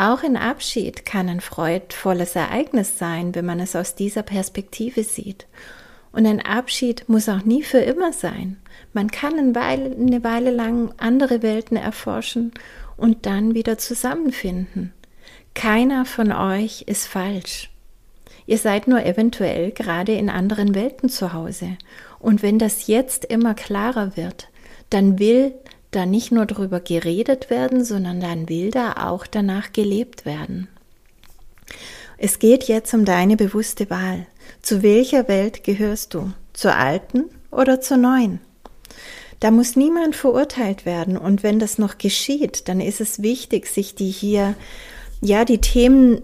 Auch 0.00 0.22
ein 0.22 0.36
Abschied 0.36 1.04
kann 1.04 1.28
ein 1.28 1.40
freudvolles 1.40 2.36
Ereignis 2.36 2.98
sein, 2.98 3.34
wenn 3.34 3.44
man 3.44 3.58
es 3.58 3.74
aus 3.74 3.96
dieser 3.96 4.22
Perspektive 4.22 5.02
sieht. 5.02 5.48
Und 6.12 6.24
ein 6.24 6.40
Abschied 6.40 7.08
muss 7.08 7.28
auch 7.28 7.44
nie 7.44 7.64
für 7.64 7.78
immer 7.78 8.12
sein. 8.12 8.58
Man 8.92 9.10
kann 9.10 9.36
eine 9.36 9.56
Weile, 9.56 9.96
eine 9.96 10.22
Weile 10.22 10.52
lang 10.52 10.94
andere 10.98 11.42
Welten 11.42 11.76
erforschen 11.76 12.52
und 12.96 13.26
dann 13.26 13.54
wieder 13.54 13.76
zusammenfinden. 13.76 14.92
Keiner 15.54 16.04
von 16.04 16.30
euch 16.30 16.82
ist 16.82 17.08
falsch. 17.08 17.68
Ihr 18.46 18.58
seid 18.58 18.86
nur 18.86 19.04
eventuell 19.04 19.72
gerade 19.72 20.12
in 20.12 20.30
anderen 20.30 20.76
Welten 20.76 21.08
zu 21.08 21.32
Hause. 21.32 21.76
Und 22.20 22.44
wenn 22.44 22.60
das 22.60 22.86
jetzt 22.86 23.24
immer 23.24 23.54
klarer 23.54 24.16
wird, 24.16 24.48
dann 24.90 25.18
will 25.18 25.54
da 25.90 26.06
nicht 26.06 26.32
nur 26.32 26.46
darüber 26.46 26.80
geredet 26.80 27.50
werden, 27.50 27.84
sondern 27.84 28.20
dann 28.20 28.48
will 28.48 28.70
da 28.70 29.08
auch 29.08 29.26
danach 29.26 29.72
gelebt 29.72 30.26
werden. 30.26 30.68
Es 32.18 32.38
geht 32.38 32.64
jetzt 32.64 32.92
um 32.94 33.04
deine 33.04 33.36
bewusste 33.36 33.90
Wahl. 33.90 34.26
Zu 34.60 34.82
welcher 34.82 35.28
Welt 35.28 35.64
gehörst 35.64 36.14
du? 36.14 36.32
Zur 36.52 36.74
alten 36.74 37.24
oder 37.50 37.80
zur 37.80 37.96
neuen? 37.96 38.40
Da 39.40 39.52
muss 39.52 39.76
niemand 39.76 40.16
verurteilt 40.16 40.84
werden. 40.84 41.16
Und 41.16 41.42
wenn 41.42 41.60
das 41.60 41.78
noch 41.78 41.98
geschieht, 41.98 42.68
dann 42.68 42.80
ist 42.80 43.00
es 43.00 43.22
wichtig, 43.22 43.68
sich 43.68 43.94
die 43.94 44.10
hier, 44.10 44.56
ja, 45.20 45.44
die 45.44 45.60
Themen 45.60 46.22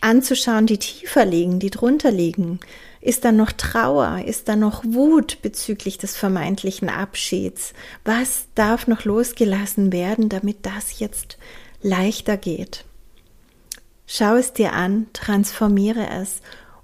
anzuschauen, 0.00 0.66
die 0.66 0.78
tiefer 0.78 1.24
liegen, 1.24 1.60
die 1.60 1.70
drunter 1.70 2.10
liegen. 2.10 2.58
Ist 3.06 3.24
da 3.24 3.30
noch 3.30 3.52
Trauer? 3.52 4.24
Ist 4.26 4.48
da 4.48 4.56
noch 4.56 4.82
Wut 4.84 5.38
bezüglich 5.40 5.96
des 5.96 6.16
vermeintlichen 6.16 6.88
Abschieds? 6.88 7.72
Was 8.04 8.48
darf 8.56 8.88
noch 8.88 9.04
losgelassen 9.04 9.92
werden, 9.92 10.28
damit 10.28 10.66
das 10.66 10.98
jetzt 10.98 11.38
leichter 11.82 12.36
geht? 12.36 12.84
Schau 14.08 14.34
es 14.34 14.54
dir 14.54 14.72
an, 14.72 15.06
transformiere 15.12 16.08
es 16.20 16.40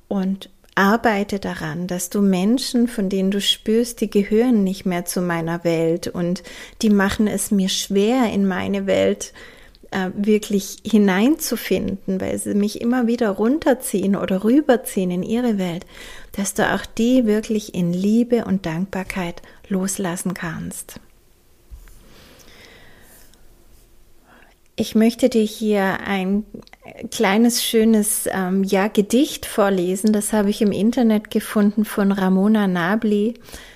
und 0.06 0.48
arbeite 0.76 1.40
daran, 1.40 1.88
dass 1.88 2.08
du 2.08 2.22
Menschen, 2.22 2.86
von 2.86 3.08
denen 3.08 3.32
du 3.32 3.40
spürst, 3.40 4.00
die 4.00 4.08
gehören 4.08 4.62
nicht 4.62 4.86
mehr 4.86 5.04
zu 5.04 5.22
meiner 5.22 5.64
Welt 5.64 6.06
und 6.06 6.44
die 6.82 6.90
machen 6.90 7.26
es 7.26 7.50
mir 7.50 7.68
schwer, 7.68 8.32
in 8.32 8.46
meine 8.46 8.86
Welt 8.86 9.32
äh, 9.92 10.10
wirklich 10.14 10.78
hineinzufinden, 10.84 12.20
weil 12.20 12.38
sie 12.38 12.54
mich 12.54 12.80
immer 12.80 13.06
wieder 13.06 13.30
runterziehen 13.30 14.16
oder 14.16 14.44
rüberziehen 14.44 15.10
in 15.10 15.22
ihre 15.22 15.58
Welt, 15.58 15.86
dass 16.32 16.54
du 16.54 16.72
auch 16.72 16.86
die 16.86 17.26
wirklich 17.26 17.74
in 17.74 17.92
Liebe 17.92 18.44
und 18.44 18.66
Dankbarkeit 18.66 19.42
loslassen 19.68 20.34
kannst. 20.34 21.00
Ich 24.74 24.94
möchte 24.94 25.28
dir 25.28 25.44
hier 25.44 26.00
ein 26.06 26.44
kleines, 27.10 27.62
schönes 27.62 28.28
ähm, 28.32 28.64
ja, 28.64 28.88
Gedicht 28.88 29.46
vorlesen. 29.46 30.12
Das 30.12 30.32
habe 30.32 30.50
ich 30.50 30.62
im 30.62 30.72
Internet 30.72 31.30
gefunden 31.30 31.84
von 31.84 32.10
Ramona 32.10 32.66
Nabli, 32.66 33.34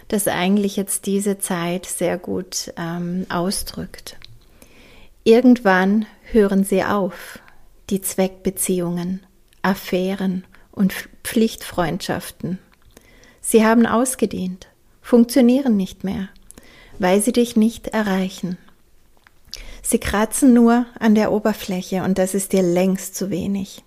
das 0.08 0.26
eigentlich 0.26 0.76
jetzt 0.76 1.06
diese 1.06 1.38
Zeit 1.38 1.87
sehr 1.87 2.16
gut 2.16 2.73
ähm, 2.76 3.26
ausdrückt. 3.28 4.16
Irgendwann 5.26 6.06
hören 6.30 6.62
sie 6.62 6.85
auf, 6.85 7.40
die 7.90 8.00
Zweckbeziehungen, 8.00 9.26
Affären 9.61 10.45
und 10.71 10.95
Pflichtfreundschaften. 11.25 12.61
Sie 13.40 13.64
haben 13.64 13.87
ausgedient, 13.87 14.68
funktionieren 15.02 15.76
nicht 15.76 16.04
mehr, 16.04 16.28
weil 17.00 17.21
sie 17.21 17.33
dich 17.33 17.56
nicht 17.56 17.88
erreichen. 17.88 18.56
Sie 19.83 19.99
kratzen 19.99 20.54
nur 20.54 20.87
an 20.97 21.16
der 21.16 21.33
Oberfläche 21.33 22.04
und 22.04 22.18
das 22.18 22.33
ist 22.33 22.52
dir 22.52 22.62
längst 22.62 23.16
zu 23.16 23.28
wenig. 23.28 23.83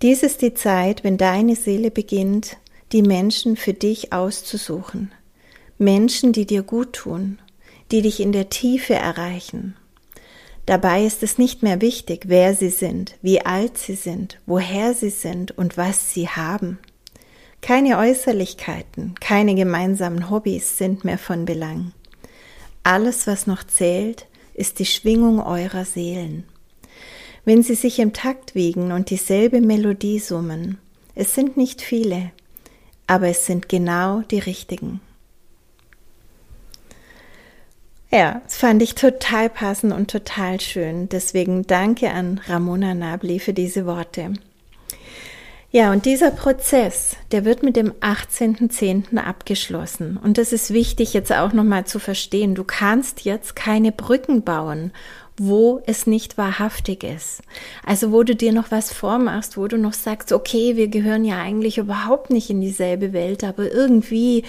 Dies 0.00 0.22
ist 0.22 0.40
die 0.40 0.54
Zeit, 0.54 1.04
wenn 1.04 1.18
deine 1.18 1.54
Seele 1.54 1.90
beginnt, 1.90 2.56
die 2.92 3.02
Menschen 3.02 3.56
für 3.56 3.74
dich 3.74 4.14
auszusuchen. 4.14 5.12
Menschen, 5.76 6.32
die 6.32 6.46
dir 6.46 6.62
gut 6.62 6.94
tun, 6.94 7.40
die 7.90 8.00
dich 8.00 8.20
in 8.20 8.32
der 8.32 8.48
Tiefe 8.48 8.94
erreichen. 8.94 9.76
Dabei 10.66 11.04
ist 11.04 11.22
es 11.22 11.36
nicht 11.36 11.62
mehr 11.62 11.80
wichtig, 11.80 12.24
wer 12.26 12.54
sie 12.54 12.70
sind, 12.70 13.16
wie 13.20 13.44
alt 13.44 13.76
sie 13.76 13.96
sind, 13.96 14.40
woher 14.46 14.94
sie 14.94 15.10
sind 15.10 15.56
und 15.56 15.76
was 15.76 16.14
sie 16.14 16.28
haben. 16.28 16.78
Keine 17.60 17.98
Äußerlichkeiten, 17.98 19.14
keine 19.20 19.54
gemeinsamen 19.54 20.30
Hobbys 20.30 20.78
sind 20.78 21.04
mehr 21.04 21.18
von 21.18 21.44
Belang. 21.44 21.92
Alles, 22.82 23.26
was 23.26 23.46
noch 23.46 23.64
zählt, 23.64 24.26
ist 24.54 24.78
die 24.78 24.86
Schwingung 24.86 25.40
eurer 25.40 25.84
Seelen. 25.84 26.44
Wenn 27.44 27.62
sie 27.62 27.74
sich 27.74 27.98
im 27.98 28.12
Takt 28.12 28.54
wiegen 28.54 28.92
und 28.92 29.10
dieselbe 29.10 29.60
Melodie 29.60 30.18
summen, 30.18 30.78
es 31.14 31.34
sind 31.34 31.56
nicht 31.56 31.82
viele, 31.82 32.32
aber 33.06 33.28
es 33.28 33.44
sind 33.46 33.68
genau 33.68 34.20
die 34.30 34.38
richtigen. 34.38 35.00
Ja, 38.14 38.40
das 38.44 38.56
fand 38.58 38.80
ich 38.80 38.94
total 38.94 39.48
passend 39.50 39.92
und 39.92 40.08
total 40.08 40.60
schön. 40.60 41.08
Deswegen 41.08 41.66
danke 41.66 42.12
an 42.12 42.40
Ramona 42.46 42.94
Nabli 42.94 43.40
für 43.40 43.52
diese 43.52 43.86
Worte. 43.86 44.34
Ja, 45.72 45.90
und 45.90 46.06
dieser 46.06 46.30
Prozess, 46.30 47.16
der 47.32 47.44
wird 47.44 47.64
mit 47.64 47.74
dem 47.74 47.90
18.10. 47.94 49.16
abgeschlossen. 49.16 50.16
Und 50.16 50.38
das 50.38 50.52
ist 50.52 50.72
wichtig 50.72 51.12
jetzt 51.12 51.32
auch 51.32 51.52
nochmal 51.52 51.86
zu 51.86 51.98
verstehen. 51.98 52.54
Du 52.54 52.62
kannst 52.62 53.22
jetzt 53.22 53.56
keine 53.56 53.90
Brücken 53.90 54.44
bauen, 54.44 54.92
wo 55.36 55.82
es 55.86 56.06
nicht 56.06 56.38
wahrhaftig 56.38 57.02
ist. 57.02 57.42
Also 57.84 58.12
wo 58.12 58.22
du 58.22 58.36
dir 58.36 58.52
noch 58.52 58.70
was 58.70 58.92
vormachst, 58.92 59.56
wo 59.56 59.66
du 59.66 59.76
noch 59.76 59.92
sagst, 59.92 60.32
okay, 60.32 60.76
wir 60.76 60.86
gehören 60.86 61.24
ja 61.24 61.42
eigentlich 61.42 61.78
überhaupt 61.78 62.30
nicht 62.30 62.48
in 62.48 62.60
dieselbe 62.60 63.12
Welt, 63.12 63.42
aber 63.42 63.72
irgendwie 63.72 64.44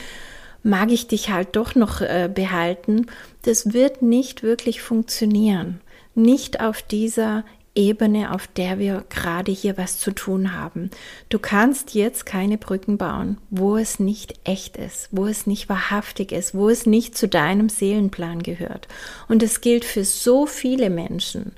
mag 0.65 0.91
ich 0.91 1.07
dich 1.07 1.29
halt 1.29 1.55
doch 1.55 1.75
noch 1.75 2.01
äh, 2.01 2.29
behalten. 2.33 3.05
Das 3.43 3.71
wird 3.73 4.01
nicht 4.01 4.41
wirklich 4.41 4.81
funktionieren. 4.81 5.79
Nicht 6.15 6.59
auf 6.59 6.81
dieser 6.81 7.45
Ebene, 7.75 8.33
auf 8.33 8.47
der 8.47 8.79
wir 8.79 9.03
gerade 9.09 9.51
hier 9.51 9.77
was 9.77 9.99
zu 9.99 10.11
tun 10.11 10.57
haben. 10.57 10.89
Du 11.29 11.37
kannst 11.37 11.93
jetzt 11.93 12.25
keine 12.25 12.57
Brücken 12.57 12.97
bauen, 12.97 13.37
wo 13.51 13.77
es 13.77 13.99
nicht 13.99 14.39
echt 14.43 14.75
ist, 14.77 15.09
wo 15.11 15.27
es 15.27 15.45
nicht 15.45 15.69
wahrhaftig 15.69 16.31
ist, 16.31 16.55
wo 16.55 16.69
es 16.69 16.87
nicht 16.87 17.15
zu 17.15 17.27
deinem 17.27 17.69
Seelenplan 17.69 18.41
gehört. 18.41 18.87
Und 19.27 19.43
es 19.43 19.61
gilt 19.61 19.85
für 19.85 20.03
so 20.03 20.47
viele 20.47 20.89
Menschen, 20.89 21.51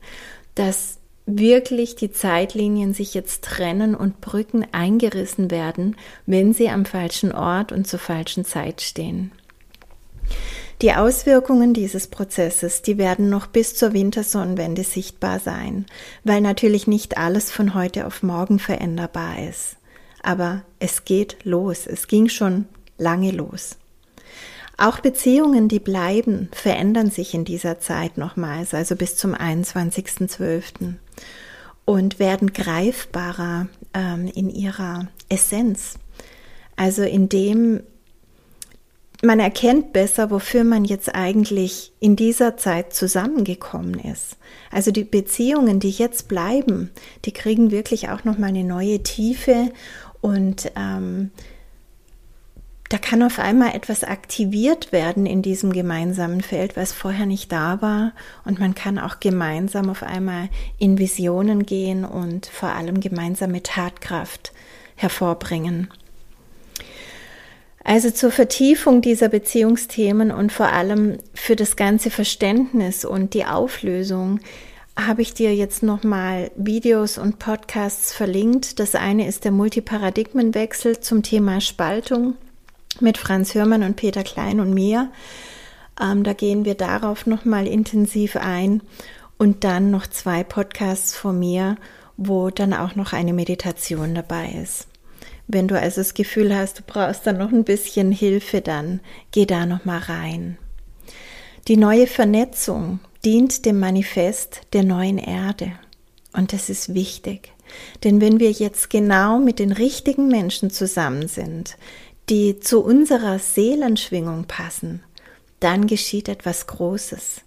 dass 0.56 0.98
wirklich 1.28 1.96
die 1.96 2.12
Zeitlinien 2.12 2.94
sich 2.94 3.14
jetzt 3.14 3.44
trennen 3.44 3.94
und 3.94 4.22
Brücken 4.22 4.66
eingerissen 4.72 5.52
werden, 5.52 5.96
wenn 6.26 6.54
sie 6.54 6.70
am 6.70 6.86
falschen 6.86 7.32
Ort 7.32 7.72
und 7.72 7.86
zur 7.86 8.00
falschen 8.00 8.46
Zeit 8.46 8.82
stehen. 8.82 9.32
Die 10.82 10.94
Auswirkungen 10.94 11.74
dieses 11.74 12.08
Prozesses, 12.08 12.82
die 12.82 12.98
werden 12.98 13.30
noch 13.30 13.48
bis 13.48 13.76
zur 13.76 13.94
Wintersonnenwende 13.94 14.84
sichtbar 14.84 15.40
sein, 15.40 15.86
weil 16.24 16.40
natürlich 16.42 16.88
nicht 16.88 17.18
alles 17.18 17.52
von 17.52 17.74
heute 17.74 18.06
auf 18.06 18.24
morgen 18.24 18.60
veränderbar 18.60 19.48
ist. 19.50 19.78
Aber 20.22 20.64
es 20.80 21.04
geht 21.04 21.38
los, 21.44 21.88
es 21.88 22.08
ging 22.08 22.30
schon 22.30 22.66
lange 22.98 23.32
los. 23.32 23.78
Auch 24.78 25.00
Beziehungen, 25.00 25.70
die 25.70 25.80
bleiben, 25.80 26.50
verändern 26.52 27.10
sich 27.10 27.34
in 27.34 27.46
dieser 27.46 27.80
Zeit 27.80 28.18
nochmals, 28.18 28.76
also 28.76 28.96
bis 28.96 29.16
zum 29.16 29.34
21.12. 29.34 30.94
und 31.84 32.20
werden 32.20 32.54
greifbarer 32.54 33.70
ähm, 33.96 34.32
in 34.36 34.52
ihrer 34.52 35.08
Essenz. 35.30 35.96
Also 36.76 37.02
in 37.02 37.28
dem, 37.28 37.82
man 39.24 39.40
erkennt 39.40 39.94
besser, 39.94 40.30
wofür 40.30 40.64
man 40.64 40.86
jetzt 40.86 41.16
eigentlich 41.16 41.92
in 42.00 42.16
dieser 42.16 42.56
Zeit 42.56 42.94
zusammengekommen 42.94 44.00
ist. 44.00 44.38
Also 44.72 44.92
die 44.92 45.06
Beziehungen, 45.06 45.80
die 45.80 45.90
jetzt 45.90 46.28
bleiben, 46.28 46.92
die 47.26 47.32
kriegen 47.32 47.72
wirklich 47.72 48.10
auch 48.10 48.26
noch 48.26 48.38
mal 48.38 48.48
eine 48.48 48.64
neue 48.64 49.02
Tiefe 49.02 49.72
und 50.22 50.72
ähm, 50.76 51.32
da 52.90 52.98
kann 52.98 53.22
auf 53.22 53.40
einmal 53.40 53.76
etwas 53.76 54.04
aktiviert 54.04 54.92
werden 54.92 55.26
in 55.26 55.42
diesem 55.42 55.74
gemeinsamen 55.74 56.42
Feld, 56.42 56.78
was 56.78 56.94
vorher 56.94 57.26
nicht 57.26 57.52
da 57.52 57.82
war. 57.82 58.14
Und 58.46 58.60
man 58.60 58.76
kann 58.76 58.98
auch 58.98 59.20
gemeinsam 59.20 59.90
auf 59.90 60.04
einmal 60.04 60.50
in 60.78 60.98
Visionen 60.98 61.66
gehen 61.66 62.06
und 62.06 62.46
vor 62.46 62.70
allem 62.70 63.02
gemeinsame 63.02 63.62
Tatkraft 63.62 64.54
hervorbringen. 64.96 65.90
Also 67.84 68.12
zur 68.12 68.32
Vertiefung 68.32 69.02
dieser 69.02 69.30
Beziehungsthemen 69.30 70.32
und 70.32 70.52
vor 70.52 70.68
allem 70.68 71.20
für 71.34 71.56
das 71.56 71.76
ganze 71.76 72.10
Verständnis 72.10 73.06
und 73.06 73.34
die 73.34 73.46
Auflösung 73.46 74.40
habe 74.98 75.22
ich 75.22 75.34
dir 75.34 75.56
jetzt 75.56 75.84
nochmal 75.84 76.52
Videos 76.56 77.18
und 77.18 77.40
Podcasts 77.40 78.14
verlinkt. 78.14 78.80
Das 78.80 78.96
eine 78.96 79.28
ist 79.28 79.46
der 79.46 79.52
Multiparadigmenwechsel 79.52 81.00
zum 81.00 81.22
Thema 81.22 81.62
Spaltung 81.62 82.36
mit 83.02 83.18
Franz 83.18 83.56
Hörmann 83.56 83.84
und 83.84 83.96
Peter 83.96 84.24
Klein 84.24 84.60
und 84.60 84.74
mir. 84.74 85.12
Ähm, 86.02 86.24
da 86.24 86.34
gehen 86.34 86.66
wir 86.66 86.76
darauf 86.76 87.26
nochmal 87.26 87.68
intensiv 87.68 88.36
ein. 88.36 88.82
Und 89.38 89.64
dann 89.64 89.92
noch 89.92 90.08
zwei 90.08 90.44
Podcasts 90.44 91.16
von 91.16 91.38
mir, 91.38 91.78
wo 92.18 92.50
dann 92.50 92.74
auch 92.74 92.96
noch 92.96 93.14
eine 93.14 93.34
Meditation 93.34 94.16
dabei 94.16 94.50
ist. 94.64 94.88
Wenn 95.48 95.68
du 95.68 95.80
also 95.80 96.02
das 96.02 96.14
Gefühl 96.14 96.56
hast, 96.56 96.80
du 96.80 96.84
brauchst 96.86 97.26
dann 97.26 97.38
noch 97.38 97.52
ein 97.52 97.64
bisschen 97.64 98.12
Hilfe, 98.12 98.62
dann 98.62 99.00
geh 99.32 99.46
da 99.46 99.66
noch 99.66 99.86
mal 99.86 100.00
rein. 100.00 100.58
Die 101.68 101.78
neue 101.78 102.08
Vernetzung 102.08 103.00
dient 103.24 103.66
dem 103.66 103.80
Manifest 103.80 104.62
der 104.74 104.84
neuen 104.84 105.18
Erde. 105.18 105.74
Und 106.34 106.54
das 106.54 106.70
ist 106.70 106.94
wichtig. 106.94 107.54
Denn 108.04 108.22
wenn 108.22 108.40
wir 108.40 108.52
jetzt 108.52 108.90
genau 108.90 109.40
mit 109.40 109.60
den 109.60 109.72
richtigen 109.72 110.28
Menschen 110.28 110.70
zusammen 110.70 111.28
sind, 111.28 111.78
die 112.30 112.60
zu 112.60 112.84
unserer 112.84 113.40
Seelenschwingung 113.40 114.46
passen, 114.46 115.02
dann 115.60 115.88
geschieht 115.88 116.28
etwas 116.28 116.68
Großes. 116.68 117.42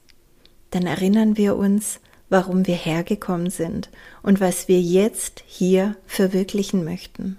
Dann 0.71 0.87
erinnern 0.87 1.37
wir 1.37 1.57
uns, 1.57 2.01
warum 2.29 2.67
wir 2.67 2.77
hergekommen 2.77 3.51
sind 3.51 3.91
und 4.23 4.41
was 4.41 4.69
wir 4.69 4.81
jetzt 4.81 5.43
hier 5.47 5.97
verwirklichen 6.07 6.85
möchten. 6.85 7.37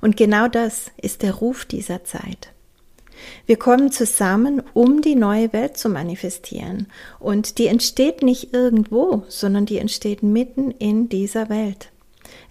Und 0.00 0.16
genau 0.16 0.48
das 0.48 0.90
ist 1.00 1.22
der 1.22 1.34
Ruf 1.34 1.64
dieser 1.64 2.04
Zeit. 2.04 2.52
Wir 3.46 3.56
kommen 3.56 3.90
zusammen, 3.90 4.62
um 4.74 5.00
die 5.00 5.14
neue 5.14 5.52
Welt 5.52 5.76
zu 5.76 5.88
manifestieren. 5.88 6.88
Und 7.18 7.58
die 7.58 7.66
entsteht 7.66 8.22
nicht 8.22 8.52
irgendwo, 8.52 9.24
sondern 9.28 9.66
die 9.66 9.78
entsteht 9.78 10.22
mitten 10.22 10.70
in 10.70 11.08
dieser 11.08 11.48
Welt. 11.48 11.90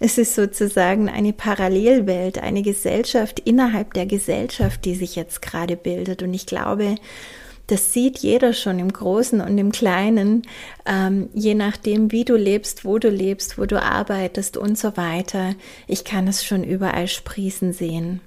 Es 0.06 0.18
ist 0.18 0.34
sozusagen 0.34 1.08
eine 1.08 1.32
Parallelwelt, 1.32 2.38
eine 2.38 2.60
Gesellschaft 2.60 3.40
innerhalb 3.40 3.94
der 3.94 4.04
Gesellschaft, 4.04 4.84
die 4.84 4.94
sich 4.94 5.16
jetzt 5.16 5.40
gerade 5.40 5.78
bildet. 5.78 6.22
Und 6.22 6.34
ich 6.34 6.44
glaube, 6.44 6.96
das 7.68 7.94
sieht 7.94 8.18
jeder 8.18 8.52
schon 8.52 8.78
im 8.78 8.92
Großen 8.92 9.40
und 9.40 9.56
im 9.56 9.72
Kleinen, 9.72 10.42
ähm, 10.84 11.30
je 11.32 11.54
nachdem, 11.54 12.12
wie 12.12 12.26
du 12.26 12.36
lebst, 12.36 12.84
wo 12.84 12.98
du 12.98 13.08
lebst, 13.08 13.56
wo 13.56 13.64
du 13.64 13.82
arbeitest 13.82 14.58
und 14.58 14.76
so 14.76 14.94
weiter. 14.98 15.54
Ich 15.86 16.04
kann 16.04 16.28
es 16.28 16.44
schon 16.44 16.64
überall 16.64 17.08
sprießen 17.08 17.72
sehen. 17.72 18.20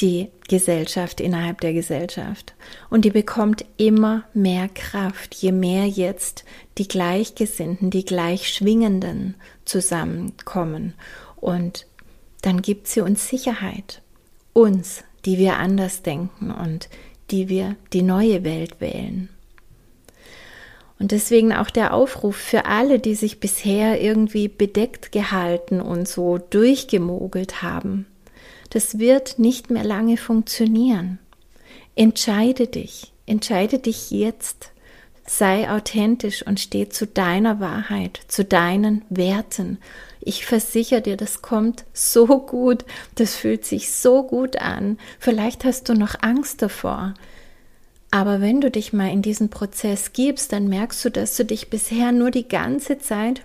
Die 0.00 0.28
Gesellschaft 0.48 1.20
innerhalb 1.20 1.60
der 1.60 1.72
Gesellschaft. 1.72 2.54
Und 2.88 3.04
die 3.04 3.10
bekommt 3.10 3.64
immer 3.76 4.24
mehr 4.32 4.68
Kraft, 4.68 5.34
je 5.34 5.52
mehr 5.52 5.86
jetzt 5.86 6.44
die 6.78 6.88
Gleichgesinnten, 6.88 7.90
die 7.90 8.04
Gleichschwingenden 8.04 9.34
zusammenkommen. 9.64 10.94
Und 11.36 11.86
dann 12.42 12.62
gibt 12.62 12.88
sie 12.88 13.00
uns 13.00 13.28
Sicherheit. 13.28 14.02
Uns, 14.52 15.04
die 15.24 15.38
wir 15.38 15.56
anders 15.58 16.02
denken 16.02 16.50
und 16.50 16.88
die 17.30 17.48
wir 17.48 17.76
die 17.92 18.02
neue 18.02 18.42
Welt 18.44 18.80
wählen. 18.80 19.28
Und 20.98 21.12
deswegen 21.12 21.52
auch 21.52 21.70
der 21.70 21.94
Aufruf 21.94 22.36
für 22.36 22.66
alle, 22.66 22.98
die 22.98 23.14
sich 23.14 23.40
bisher 23.40 24.00
irgendwie 24.02 24.48
bedeckt 24.48 25.12
gehalten 25.12 25.80
und 25.80 26.06
so 26.06 26.38
durchgemogelt 26.38 27.62
haben. 27.62 28.06
Das 28.70 28.98
wird 28.98 29.38
nicht 29.38 29.70
mehr 29.70 29.84
lange 29.84 30.16
funktionieren. 30.16 31.18
Entscheide 31.96 32.66
dich, 32.66 33.12
entscheide 33.26 33.78
dich 33.78 34.10
jetzt. 34.10 34.70
Sei 35.26 35.70
authentisch 35.70 36.44
und 36.44 36.58
steh 36.58 36.88
zu 36.88 37.06
deiner 37.06 37.60
Wahrheit, 37.60 38.20
zu 38.26 38.44
deinen 38.44 39.04
Werten 39.10 39.78
ich 40.20 40.44
versichere 40.44 41.00
dir, 41.00 41.16
das 41.16 41.42
kommt 41.42 41.84
so 41.92 42.26
gut, 42.26 42.84
das 43.14 43.34
fühlt 43.34 43.64
sich 43.64 43.90
so 43.90 44.22
gut 44.22 44.56
an. 44.56 44.98
Vielleicht 45.18 45.64
hast 45.64 45.88
du 45.88 45.94
noch 45.94 46.14
Angst 46.20 46.62
davor. 46.62 47.14
Aber 48.10 48.40
wenn 48.40 48.60
du 48.60 48.70
dich 48.70 48.92
mal 48.92 49.10
in 49.10 49.22
diesen 49.22 49.50
Prozess 49.50 50.12
gibst, 50.12 50.52
dann 50.52 50.68
merkst 50.68 51.04
du, 51.04 51.10
dass 51.10 51.36
du 51.36 51.44
dich 51.44 51.70
bisher 51.70 52.12
nur 52.12 52.30
die 52.30 52.48
ganze 52.48 52.98
Zeit 52.98 53.42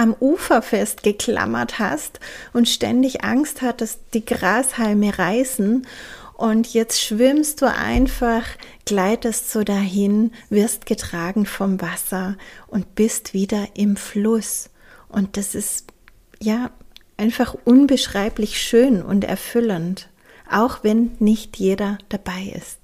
am 0.00 0.16
Ufer 0.18 0.62
festgeklammert 0.62 1.78
hast 1.78 2.20
und 2.54 2.70
ständig 2.70 3.22
Angst 3.22 3.60
hattest, 3.60 4.00
die 4.14 4.24
Grashalme 4.24 5.18
reißen. 5.18 5.86
Und 6.38 6.72
jetzt 6.72 7.02
schwimmst 7.02 7.60
du 7.60 7.70
einfach, 7.70 8.44
gleitest 8.86 9.50
so 9.50 9.62
dahin, 9.62 10.32
wirst 10.48 10.86
getragen 10.86 11.44
vom 11.44 11.82
Wasser 11.82 12.38
und 12.66 12.94
bist 12.94 13.34
wieder 13.34 13.68
im 13.74 13.96
Fluss. 13.96 14.70
Und 15.10 15.36
das 15.36 15.54
ist 15.54 15.88
ja 16.42 16.70
einfach 17.18 17.54
unbeschreiblich 17.66 18.58
schön 18.58 19.02
und 19.02 19.24
erfüllend, 19.24 20.08
auch 20.50 20.82
wenn 20.82 21.10
nicht 21.18 21.58
jeder 21.58 21.98
dabei 22.08 22.54
ist. 22.56 22.78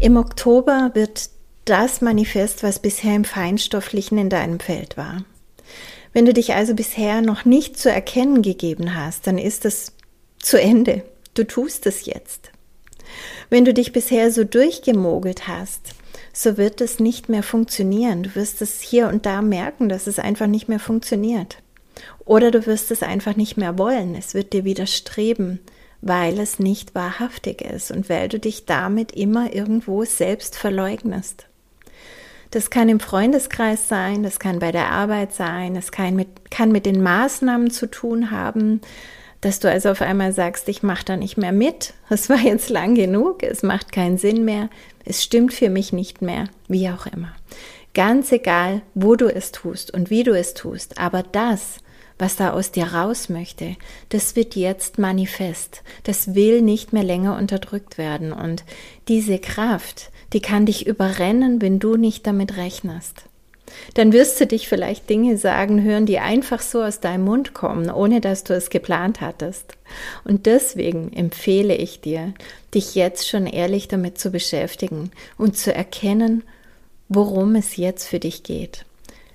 Im 0.00 0.16
Oktober 0.16 0.90
wird 0.94 1.30
das 1.64 2.00
Manifest, 2.00 2.64
was 2.64 2.80
bisher 2.80 3.14
im 3.14 3.24
Feinstofflichen 3.24 4.18
in 4.18 4.30
deinem 4.30 4.58
Feld 4.58 4.96
war. 4.96 5.24
Wenn 6.14 6.24
du 6.24 6.32
dich 6.32 6.54
also 6.54 6.74
bisher 6.74 7.20
noch 7.20 7.44
nicht 7.44 7.76
zu 7.76 7.90
erkennen 7.90 8.40
gegeben 8.40 8.94
hast, 8.94 9.26
dann 9.26 9.36
ist 9.36 9.64
es 9.64 9.92
zu 10.38 10.58
Ende. 10.58 11.02
Du 11.34 11.44
tust 11.44 11.86
es 11.86 12.06
jetzt. 12.06 12.52
Wenn 13.50 13.64
du 13.64 13.74
dich 13.74 13.92
bisher 13.92 14.30
so 14.30 14.44
durchgemogelt 14.44 15.48
hast, 15.48 15.94
so 16.32 16.56
wird 16.56 16.80
es 16.80 17.00
nicht 17.00 17.28
mehr 17.28 17.42
funktionieren. 17.42 18.22
Du 18.22 18.34
wirst 18.36 18.62
es 18.62 18.80
hier 18.80 19.08
und 19.08 19.26
da 19.26 19.42
merken, 19.42 19.88
dass 19.88 20.06
es 20.06 20.18
einfach 20.18 20.46
nicht 20.46 20.68
mehr 20.68 20.80
funktioniert. 20.80 21.58
Oder 22.24 22.50
du 22.50 22.64
wirst 22.64 22.90
es 22.92 23.02
einfach 23.02 23.36
nicht 23.36 23.56
mehr 23.56 23.76
wollen. 23.76 24.14
Es 24.14 24.34
wird 24.34 24.52
dir 24.52 24.64
widerstreben, 24.64 25.60
weil 26.00 26.38
es 26.38 26.60
nicht 26.60 26.94
wahrhaftig 26.94 27.60
ist 27.60 27.90
und 27.90 28.08
weil 28.08 28.28
du 28.28 28.38
dich 28.38 28.66
damit 28.66 29.12
immer 29.12 29.52
irgendwo 29.52 30.04
selbst 30.04 30.56
verleugnest. 30.56 31.46
Das 32.54 32.70
kann 32.70 32.88
im 32.88 33.00
Freundeskreis 33.00 33.88
sein, 33.88 34.22
das 34.22 34.38
kann 34.38 34.60
bei 34.60 34.70
der 34.70 34.92
Arbeit 34.92 35.34
sein, 35.34 35.74
es 35.74 35.90
kann 35.90 36.14
mit, 36.14 36.52
kann 36.52 36.70
mit 36.70 36.86
den 36.86 37.02
Maßnahmen 37.02 37.72
zu 37.72 37.90
tun 37.90 38.30
haben, 38.30 38.80
dass 39.40 39.58
du 39.58 39.68
also 39.68 39.90
auf 39.90 40.00
einmal 40.00 40.32
sagst, 40.32 40.68
ich 40.68 40.84
mache 40.84 41.04
da 41.04 41.16
nicht 41.16 41.36
mehr 41.36 41.50
mit, 41.50 41.94
es 42.10 42.30
war 42.30 42.38
jetzt 42.38 42.70
lang 42.70 42.94
genug, 42.94 43.42
es 43.42 43.64
macht 43.64 43.90
keinen 43.90 44.18
Sinn 44.18 44.44
mehr, 44.44 44.70
es 45.04 45.24
stimmt 45.24 45.52
für 45.52 45.68
mich 45.68 45.92
nicht 45.92 46.22
mehr, 46.22 46.44
wie 46.68 46.88
auch 46.90 47.06
immer. 47.06 47.32
Ganz 47.92 48.30
egal, 48.30 48.82
wo 48.94 49.16
du 49.16 49.26
es 49.26 49.50
tust 49.50 49.92
und 49.92 50.10
wie 50.10 50.22
du 50.22 50.30
es 50.30 50.54
tust, 50.54 50.96
aber 50.96 51.24
das, 51.24 51.78
was 52.18 52.36
da 52.36 52.52
aus 52.52 52.70
dir 52.70 52.86
raus 52.86 53.28
möchte, 53.28 53.76
das 54.08 54.36
wird 54.36 54.54
jetzt 54.54 54.98
manifest. 54.98 55.82
Das 56.04 56.34
will 56.34 56.62
nicht 56.62 56.92
mehr 56.92 57.04
länger 57.04 57.36
unterdrückt 57.36 57.98
werden. 57.98 58.32
Und 58.32 58.64
diese 59.08 59.38
Kraft, 59.38 60.10
die 60.32 60.40
kann 60.40 60.66
dich 60.66 60.86
überrennen, 60.86 61.60
wenn 61.60 61.78
du 61.78 61.96
nicht 61.96 62.26
damit 62.26 62.56
rechnest. 62.56 63.24
Dann 63.94 64.12
wirst 64.12 64.40
du 64.40 64.46
dich 64.46 64.68
vielleicht 64.68 65.08
Dinge 65.10 65.36
sagen 65.36 65.82
hören, 65.82 66.06
die 66.06 66.18
einfach 66.18 66.60
so 66.60 66.82
aus 66.82 67.00
deinem 67.00 67.24
Mund 67.24 67.54
kommen, 67.54 67.90
ohne 67.90 68.20
dass 68.20 68.44
du 68.44 68.54
es 68.54 68.70
geplant 68.70 69.20
hattest. 69.20 69.76
Und 70.24 70.46
deswegen 70.46 71.12
empfehle 71.12 71.74
ich 71.74 72.00
dir, 72.00 72.34
dich 72.74 72.94
jetzt 72.94 73.28
schon 73.28 73.46
ehrlich 73.46 73.88
damit 73.88 74.18
zu 74.18 74.30
beschäftigen 74.30 75.10
und 75.38 75.56
zu 75.56 75.74
erkennen, 75.74 76.44
worum 77.08 77.54
es 77.54 77.76
jetzt 77.76 78.06
für 78.06 78.20
dich 78.20 78.42
geht. 78.42 78.84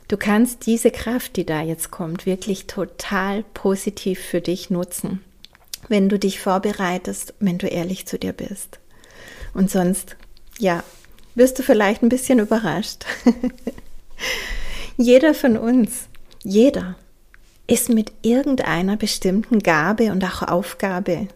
Du 0.09 0.17
kannst 0.17 0.65
diese 0.65 0.89
Kraft, 0.89 1.35
die 1.35 1.45
da 1.45 1.61
jetzt 1.61 1.91
kommt, 1.91 2.25
wirklich 2.25 2.65
total 2.65 3.43
positiv 3.53 4.19
für 4.19 4.41
dich 4.41 4.71
nutzen, 4.71 5.23
wenn 5.87 6.09
du 6.09 6.17
dich 6.17 6.39
vorbereitest, 6.39 7.35
wenn 7.39 7.59
du 7.59 7.67
ehrlich 7.67 8.07
zu 8.07 8.17
dir 8.17 8.33
bist. 8.33 8.79
Und 9.53 9.69
sonst, 9.69 10.17
ja, 10.57 10.83
wirst 11.35 11.59
du 11.59 11.63
vielleicht 11.63 12.01
ein 12.01 12.09
bisschen 12.09 12.39
überrascht. 12.39 13.05
jeder 14.97 15.35
von 15.35 15.57
uns, 15.57 16.07
jeder 16.43 16.95
ist 17.67 17.89
mit 17.89 18.11
irgendeiner 18.23 18.97
bestimmten 18.97 19.59
Gabe 19.59 20.11
und 20.11 20.23
auch 20.25 20.41
Aufgabe 20.41 21.27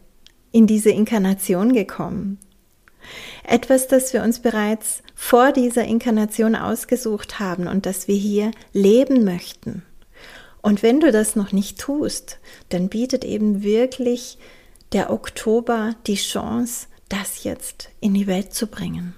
in 0.51 0.65
diese 0.65 0.89
Inkarnation 0.89 1.73
gekommen. 1.73 2.39
Etwas, 3.43 3.87
das 3.87 4.13
wir 4.13 4.23
uns 4.23 4.39
bereits 4.39 5.03
vor 5.15 5.51
dieser 5.51 5.83
Inkarnation 5.83 6.55
ausgesucht 6.55 7.39
haben 7.39 7.67
und 7.67 7.85
das 7.85 8.07
wir 8.07 8.15
hier 8.15 8.51
leben 8.71 9.23
möchten. 9.23 9.83
Und 10.61 10.81
wenn 10.81 11.01
du 11.01 11.11
das 11.11 11.35
noch 11.35 11.51
nicht 11.51 11.77
tust, 11.79 12.39
dann 12.69 12.87
bietet 12.87 13.25
eben 13.25 13.63
wirklich 13.63 14.37
der 14.93 15.11
Oktober 15.11 15.95
die 16.07 16.15
Chance, 16.15 16.87
das 17.09 17.43
jetzt 17.43 17.89
in 17.99 18.13
die 18.13 18.27
Welt 18.27 18.53
zu 18.53 18.67
bringen. 18.67 19.13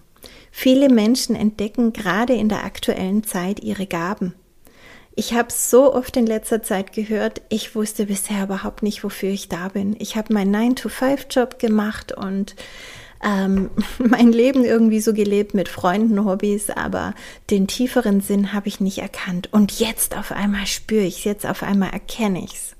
Viele 0.51 0.89
Menschen 0.89 1.35
entdecken 1.35 1.93
gerade 1.93 2.33
in 2.33 2.49
der 2.49 2.63
aktuellen 2.63 3.23
Zeit 3.23 3.59
ihre 3.59 3.85
Gaben. 3.85 4.33
Ich 5.13 5.33
habe 5.33 5.51
so 5.51 5.93
oft 5.93 6.17
in 6.17 6.25
letzter 6.25 6.61
Zeit 6.63 6.91
gehört, 6.91 7.41
ich 7.49 7.75
wusste 7.75 8.07
bisher 8.07 8.43
überhaupt 8.43 8.83
nicht, 8.83 9.03
wofür 9.03 9.29
ich 9.29 9.47
da 9.47 9.69
bin. 9.69 9.95
Ich 9.99 10.17
habe 10.17 10.33
meinen 10.33 10.73
9-to-5-Job 10.73 11.59
gemacht 11.59 12.11
und 12.11 12.55
ähm, 13.25 13.69
mein 13.97 14.31
Leben 14.31 14.63
irgendwie 14.63 15.01
so 15.01 15.13
gelebt 15.13 15.53
mit 15.53 15.67
Freunden, 15.67 16.23
Hobbys, 16.23 16.69
aber 16.69 17.13
den 17.49 17.67
tieferen 17.67 18.21
Sinn 18.21 18.53
habe 18.53 18.67
ich 18.67 18.79
nicht 18.79 18.99
erkannt. 18.99 19.49
Und 19.51 19.79
jetzt 19.79 20.15
auf 20.15 20.31
einmal 20.31 20.67
spüre 20.67 21.03
ich 21.03 21.17
es, 21.17 21.23
jetzt 21.23 21.45
auf 21.45 21.63
einmal 21.63 21.89
erkenne 21.89 22.43
ich 22.43 22.53
es. 22.53 22.75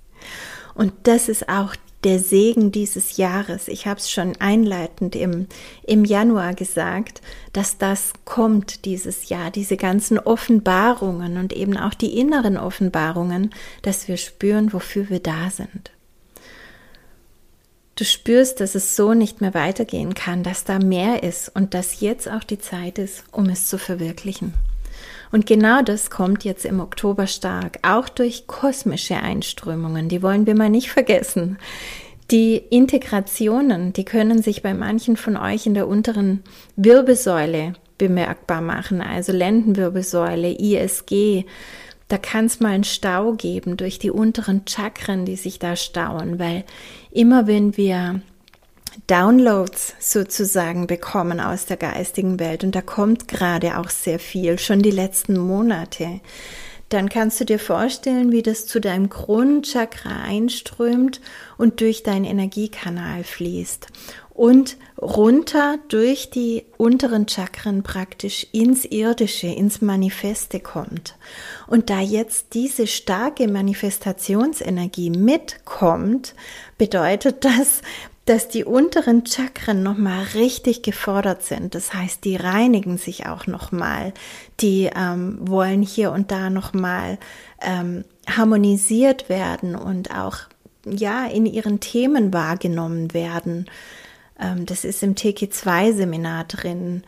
Und 0.75 0.93
das 1.03 1.29
ist 1.29 1.49
auch 1.49 1.75
der 2.03 2.19
Segen 2.19 2.71
dieses 2.71 3.17
Jahres. 3.17 3.67
Ich 3.67 3.87
habe 3.87 3.99
es 3.99 4.11
schon 4.11 4.35
einleitend 4.37 5.15
im, 5.15 5.47
im 5.87 6.05
Januar 6.05 6.53
gesagt, 6.53 7.21
dass 7.51 7.79
das 7.79 8.13
kommt 8.25 8.85
dieses 8.85 9.29
Jahr, 9.29 9.49
diese 9.49 9.75
ganzen 9.75 10.19
Offenbarungen 10.19 11.37
und 11.37 11.51
eben 11.51 11.77
auch 11.77 11.95
die 11.95 12.19
inneren 12.19 12.57
Offenbarungen, 12.57 13.55
dass 13.81 14.07
wir 14.07 14.17
spüren, 14.17 14.71
wofür 14.71 15.09
wir 15.09 15.19
da 15.19 15.49
sind. 15.49 15.94
Du 17.95 18.03
spürst, 18.03 18.59
dass 18.59 18.75
es 18.75 18.97
so 18.97 19.13
nicht 19.13 19.39
mehr 19.39 19.53
weitergehen 19.53 20.13
kann, 20.13 20.43
dass 20.43 20.65
da 20.65 20.79
mehr 20.79 21.23
ist 21.23 21.49
und 21.55 21.73
dass 21.73 22.01
jetzt 22.01 22.29
auch 22.29 22.43
die 22.43 22.59
Zeit 22.59 22.97
ist, 22.97 23.23
um 23.31 23.45
es 23.45 23.67
zu 23.67 23.77
verwirklichen. 23.77 24.53
Und 25.31 25.45
genau 25.45 25.81
das 25.81 26.09
kommt 26.09 26.43
jetzt 26.43 26.65
im 26.65 26.81
Oktober 26.81 27.25
stark, 27.25 27.79
auch 27.83 28.09
durch 28.09 28.47
kosmische 28.47 29.15
Einströmungen, 29.15 30.09
die 30.09 30.21
wollen 30.21 30.45
wir 30.45 30.55
mal 30.55 30.69
nicht 30.69 30.91
vergessen. 30.91 31.57
Die 32.31 32.57
Integrationen, 32.57 33.93
die 33.93 34.03
können 34.03 34.41
sich 34.41 34.61
bei 34.61 34.73
manchen 34.73 35.15
von 35.15 35.37
euch 35.37 35.65
in 35.65 35.73
der 35.73 35.87
unteren 35.87 36.43
Wirbelsäule 36.75 37.73
bemerkbar 37.97 38.59
machen, 38.59 38.99
also 38.99 39.31
Lendenwirbelsäule, 39.31 40.51
ISG, 40.51 41.45
da 42.07 42.17
kann 42.17 42.45
es 42.45 42.59
mal 42.59 42.73
einen 42.73 42.83
Stau 42.83 43.33
geben 43.33 43.77
durch 43.77 43.97
die 43.97 44.11
unteren 44.11 44.61
Chakren, 44.67 45.25
die 45.25 45.35
sich 45.35 45.59
da 45.59 45.75
stauen, 45.75 46.37
weil 46.37 46.63
immer 47.11 47.47
wenn 47.47 47.77
wir 47.77 48.21
Downloads 49.07 49.95
sozusagen 49.99 50.87
bekommen 50.87 51.39
aus 51.39 51.65
der 51.65 51.77
geistigen 51.77 52.39
Welt, 52.39 52.63
und 52.63 52.75
da 52.75 52.81
kommt 52.81 53.27
gerade 53.27 53.77
auch 53.77 53.89
sehr 53.89 54.19
viel, 54.19 54.59
schon 54.59 54.81
die 54.81 54.91
letzten 54.91 55.37
Monate, 55.37 56.21
dann 56.89 57.09
kannst 57.09 57.39
du 57.39 57.45
dir 57.45 57.59
vorstellen, 57.59 58.31
wie 58.31 58.43
das 58.43 58.67
zu 58.67 58.79
deinem 58.79 59.09
Grundchakra 59.09 60.21
einströmt 60.23 61.19
und 61.57 61.81
durch 61.81 62.03
deinen 62.03 62.25
Energiekanal 62.25 63.23
fließt 63.23 63.87
und 64.35 64.75
runter 65.01 65.79
durch 65.87 66.29
die 66.29 66.65
unteren 66.77 67.27
Chakren 67.27 67.83
praktisch 67.83 68.45
ins 68.51 68.83
Irdische, 68.83 69.47
ins 69.47 69.81
Manifeste 69.81 70.59
kommt. 70.59 71.15
Und 71.67 71.89
da 71.89 72.01
jetzt 72.01 72.53
diese 72.53 72.85
starke 72.85 73.47
Manifestationsenergie 73.47 75.09
mitkommt, 75.09 76.35
bedeutet 76.77 77.45
das, 77.45 77.81
dass 78.25 78.49
die 78.49 78.65
unteren 78.65 79.25
Chakren 79.25 79.83
nochmal 79.83 80.25
richtig 80.33 80.81
gefordert 80.81 81.43
sind. 81.43 81.73
Das 81.73 81.93
heißt, 81.93 82.25
die 82.25 82.35
reinigen 82.35 82.97
sich 82.97 83.27
auch 83.27 83.47
nochmal. 83.47 84.13
Die 84.59 84.89
ähm, 84.93 85.37
wollen 85.41 85.81
hier 85.81 86.11
und 86.11 86.31
da 86.31 86.49
nochmal 86.49 87.19
ähm, 87.61 88.03
harmonisiert 88.27 89.29
werden 89.29 89.75
und 89.75 90.11
auch 90.11 90.39
ja 90.85 91.25
in 91.25 91.45
ihren 91.45 91.79
Themen 91.79 92.33
wahrgenommen 92.33 93.13
werden. 93.13 93.67
Ähm, 94.39 94.65
das 94.65 94.83
ist 94.83 95.03
im 95.03 95.15
TK2-Seminar 95.15 96.45
drin 96.45 97.03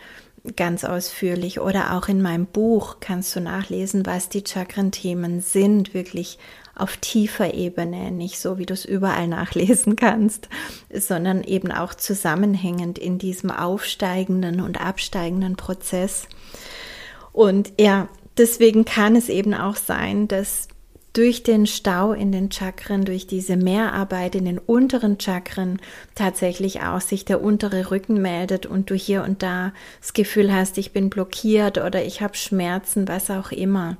ganz 0.55 0.83
ausführlich 0.83 1.59
oder 1.59 1.93
auch 1.93 2.07
in 2.07 2.21
meinem 2.21 2.45
Buch 2.45 2.97
kannst 2.99 3.35
du 3.35 3.41
nachlesen, 3.41 4.05
was 4.05 4.29
die 4.29 4.43
Chakrenthemen 4.45 5.41
sind, 5.41 5.93
wirklich 5.93 6.37
auf 6.75 6.97
tiefer 6.97 7.53
Ebene, 7.53 8.11
nicht 8.11 8.39
so, 8.39 8.57
wie 8.57 8.65
du 8.65 8.73
es 8.73 8.85
überall 8.85 9.27
nachlesen 9.27 9.95
kannst, 9.95 10.47
sondern 10.93 11.43
eben 11.43 11.71
auch 11.71 11.93
zusammenhängend 11.93 12.97
in 12.99 13.17
diesem 13.17 13.51
aufsteigenden 13.51 14.61
und 14.61 14.79
absteigenden 14.79 15.55
Prozess. 15.55 16.27
Und 17.33 17.73
ja, 17.79 18.07
deswegen 18.37 18.85
kann 18.85 19.15
es 19.15 19.29
eben 19.29 19.53
auch 19.53 19.75
sein, 19.75 20.27
dass 20.27 20.67
durch 21.17 21.41
den 21.41 21.65
Stau 21.65 22.13
in 22.13 22.31
den 22.31 22.51
Chakren, 22.51 23.03
durch 23.03 23.25
diese 23.25 23.57
Mehrarbeit 23.57 24.35
in 24.35 24.45
den 24.45 24.59
unteren 24.59 25.19
Chakren 25.19 25.79
tatsächlich 26.13 26.81
auch 26.81 27.01
sich 27.01 27.25
der 27.25 27.41
untere 27.41 27.89
Rücken 27.89 28.21
meldet 28.21 28.67
und 28.67 28.91
du 28.91 28.95
hier 28.95 29.23
und 29.23 29.41
da 29.41 29.73
das 29.99 30.13
Gefühl 30.13 30.53
hast, 30.53 30.77
ich 30.77 30.91
bin 30.93 31.09
blockiert 31.09 31.79
oder 31.79 32.05
ich 32.05 32.21
habe 32.21 32.35
Schmerzen, 32.35 33.07
was 33.07 33.31
auch 33.31 33.51
immer. 33.51 33.97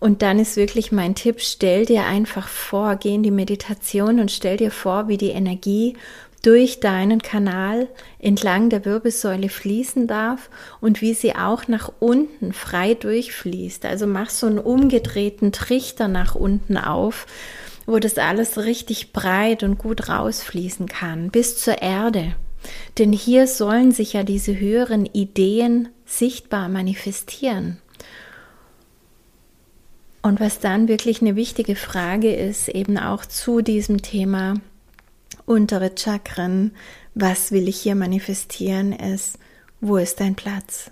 Und 0.00 0.22
dann 0.22 0.40
ist 0.40 0.56
wirklich 0.56 0.90
mein 0.90 1.14
Tipp, 1.14 1.36
stell 1.40 1.86
dir 1.86 2.04
einfach 2.06 2.48
vor, 2.48 2.96
geh 2.96 3.14
in 3.14 3.22
die 3.22 3.30
Meditation 3.30 4.18
und 4.18 4.32
stell 4.32 4.56
dir 4.56 4.72
vor, 4.72 5.06
wie 5.06 5.18
die 5.18 5.28
Energie 5.28 5.96
durch 6.42 6.80
deinen 6.80 7.20
Kanal 7.20 7.88
entlang 8.18 8.70
der 8.70 8.84
Wirbelsäule 8.84 9.48
fließen 9.48 10.06
darf 10.06 10.48
und 10.80 11.00
wie 11.02 11.14
sie 11.14 11.34
auch 11.34 11.68
nach 11.68 11.92
unten 12.00 12.52
frei 12.52 12.94
durchfließt. 12.94 13.84
Also 13.84 14.06
mach 14.06 14.30
so 14.30 14.46
einen 14.46 14.58
umgedrehten 14.58 15.52
Trichter 15.52 16.08
nach 16.08 16.34
unten 16.34 16.76
auf, 16.76 17.26
wo 17.86 17.98
das 17.98 18.16
alles 18.18 18.58
richtig 18.58 19.12
breit 19.12 19.62
und 19.62 19.78
gut 19.78 20.08
rausfließen 20.08 20.86
kann, 20.86 21.30
bis 21.30 21.58
zur 21.58 21.82
Erde. 21.82 22.34
Denn 22.98 23.12
hier 23.12 23.46
sollen 23.46 23.92
sich 23.92 24.12
ja 24.12 24.22
diese 24.22 24.58
höheren 24.58 25.06
Ideen 25.06 25.88
sichtbar 26.06 26.68
manifestieren. 26.68 27.78
Und 30.22 30.40
was 30.40 30.60
dann 30.60 30.88
wirklich 30.88 31.22
eine 31.22 31.34
wichtige 31.36 31.76
Frage 31.76 32.34
ist, 32.34 32.68
eben 32.68 32.98
auch 32.98 33.24
zu 33.24 33.62
diesem 33.62 34.02
Thema, 34.02 34.54
untere 35.50 35.92
Chakren, 35.96 36.72
was 37.14 37.52
will 37.52 37.68
ich 37.68 37.80
hier 37.80 37.94
manifestieren, 37.94 38.92
ist, 38.92 39.38
wo 39.80 39.96
ist 39.96 40.20
dein 40.20 40.34
Platz? 40.36 40.90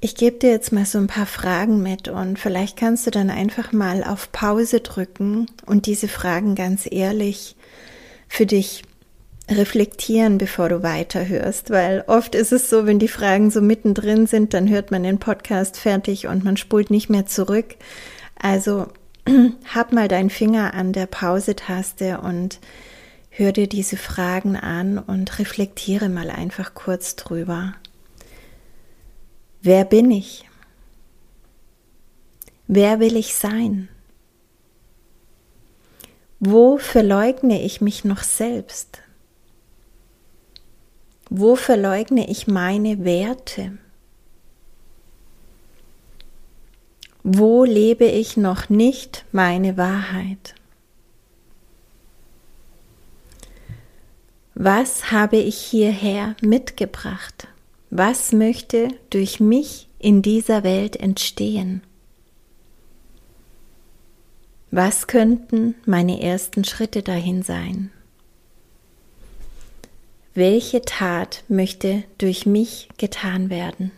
ich 0.00 0.14
gebe 0.14 0.36
dir 0.36 0.50
jetzt 0.50 0.72
mal 0.72 0.84
so 0.84 0.98
ein 0.98 1.08
paar 1.08 1.26
Fragen 1.26 1.82
mit 1.82 2.06
und 2.06 2.38
vielleicht 2.38 2.76
kannst 2.76 3.06
du 3.06 3.10
dann 3.10 3.28
einfach 3.28 3.72
mal 3.72 4.04
auf 4.04 4.30
Pause 4.30 4.78
drücken 4.78 5.46
und 5.66 5.86
diese 5.86 6.06
Fragen 6.06 6.54
ganz 6.54 6.86
ehrlich 6.88 7.56
für 8.28 8.46
dich 8.46 8.82
reflektieren, 9.50 10.38
bevor 10.38 10.68
du 10.68 10.84
weiterhörst, 10.84 11.70
weil 11.70 12.04
oft 12.06 12.36
ist 12.36 12.52
es 12.52 12.68
so, 12.70 12.86
wenn 12.86 13.00
die 13.00 13.08
Fragen 13.08 13.50
so 13.50 13.60
mittendrin 13.60 14.28
sind, 14.28 14.54
dann 14.54 14.68
hört 14.68 14.92
man 14.92 15.02
den 15.02 15.18
Podcast 15.18 15.76
fertig 15.76 16.26
und 16.26 16.44
man 16.44 16.56
spult 16.56 16.90
nicht 16.90 17.08
mehr 17.08 17.26
zurück. 17.26 17.74
Also 18.40 18.86
hab 19.74 19.92
mal 19.92 20.08
deinen 20.08 20.30
Finger 20.30 20.74
an 20.74 20.92
der 20.92 21.06
Pause-Taste 21.06 22.20
und 22.20 22.60
hör 23.30 23.52
dir 23.52 23.68
diese 23.68 23.96
Fragen 23.96 24.56
an 24.56 24.98
und 24.98 25.38
reflektiere 25.38 26.08
mal 26.08 26.30
einfach 26.30 26.74
kurz 26.74 27.16
drüber. 27.16 27.74
Wer 29.62 29.84
bin 29.84 30.10
ich? 30.10 30.48
Wer 32.68 33.00
will 33.00 33.16
ich 33.16 33.34
sein? 33.34 33.88
Wo 36.38 36.78
verleugne 36.78 37.62
ich 37.62 37.80
mich 37.80 38.04
noch 38.04 38.22
selbst? 38.22 39.00
Wo 41.30 41.56
verleugne 41.56 42.28
ich 42.28 42.46
meine 42.46 43.04
Werte? 43.04 43.78
Wo 47.28 47.64
lebe 47.64 48.04
ich 48.04 48.36
noch 48.36 48.68
nicht 48.68 49.24
meine 49.32 49.76
Wahrheit? 49.76 50.54
Was 54.54 55.10
habe 55.10 55.36
ich 55.36 55.58
hierher 55.58 56.36
mitgebracht? 56.40 57.48
Was 57.90 58.30
möchte 58.30 58.88
durch 59.10 59.40
mich 59.40 59.88
in 59.98 60.22
dieser 60.22 60.62
Welt 60.62 60.94
entstehen? 60.94 61.82
Was 64.70 65.08
könnten 65.08 65.74
meine 65.84 66.22
ersten 66.22 66.62
Schritte 66.62 67.02
dahin 67.02 67.42
sein? 67.42 67.90
welche 70.36 70.82
Tat 70.82 71.44
möchte 71.48 72.04
durch 72.18 72.44
mich 72.44 72.90
getan 72.98 73.48
werden. 73.48 73.90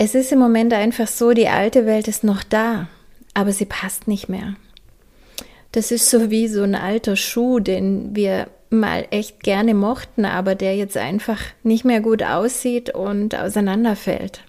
Es 0.00 0.14
ist 0.14 0.30
im 0.30 0.38
Moment 0.38 0.72
einfach 0.72 1.08
so, 1.08 1.32
die 1.32 1.48
alte 1.48 1.84
Welt 1.84 2.06
ist 2.06 2.22
noch 2.22 2.44
da, 2.44 2.86
aber 3.34 3.50
sie 3.50 3.64
passt 3.64 4.06
nicht 4.06 4.28
mehr. 4.28 4.54
Das 5.72 5.90
ist 5.90 6.08
so 6.08 6.30
wie 6.30 6.46
so 6.46 6.62
ein 6.62 6.76
alter 6.76 7.16
Schuh, 7.16 7.58
den 7.58 8.14
wir 8.14 8.46
mal 8.70 9.08
echt 9.10 9.42
gerne 9.42 9.74
mochten, 9.74 10.24
aber 10.24 10.54
der 10.54 10.76
jetzt 10.76 10.96
einfach 10.96 11.40
nicht 11.64 11.84
mehr 11.84 12.00
gut 12.00 12.22
aussieht 12.22 12.94
und 12.94 13.34
auseinanderfällt. 13.34 14.44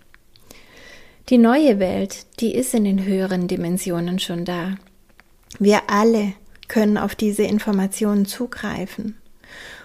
Die 1.29 1.39
neue 1.39 1.79
Welt, 1.79 2.27
die 2.39 2.53
ist 2.53 2.75
in 2.75 2.83
den 2.83 3.03
höheren 3.03 3.47
Dimensionen 3.47 4.19
schon 4.19 4.45
da. 4.45 4.75
Wir 5.57 5.81
alle 5.87 6.33
können 6.67 6.99
auf 6.99 7.15
diese 7.15 7.43
Informationen 7.43 8.27
zugreifen. 8.27 9.17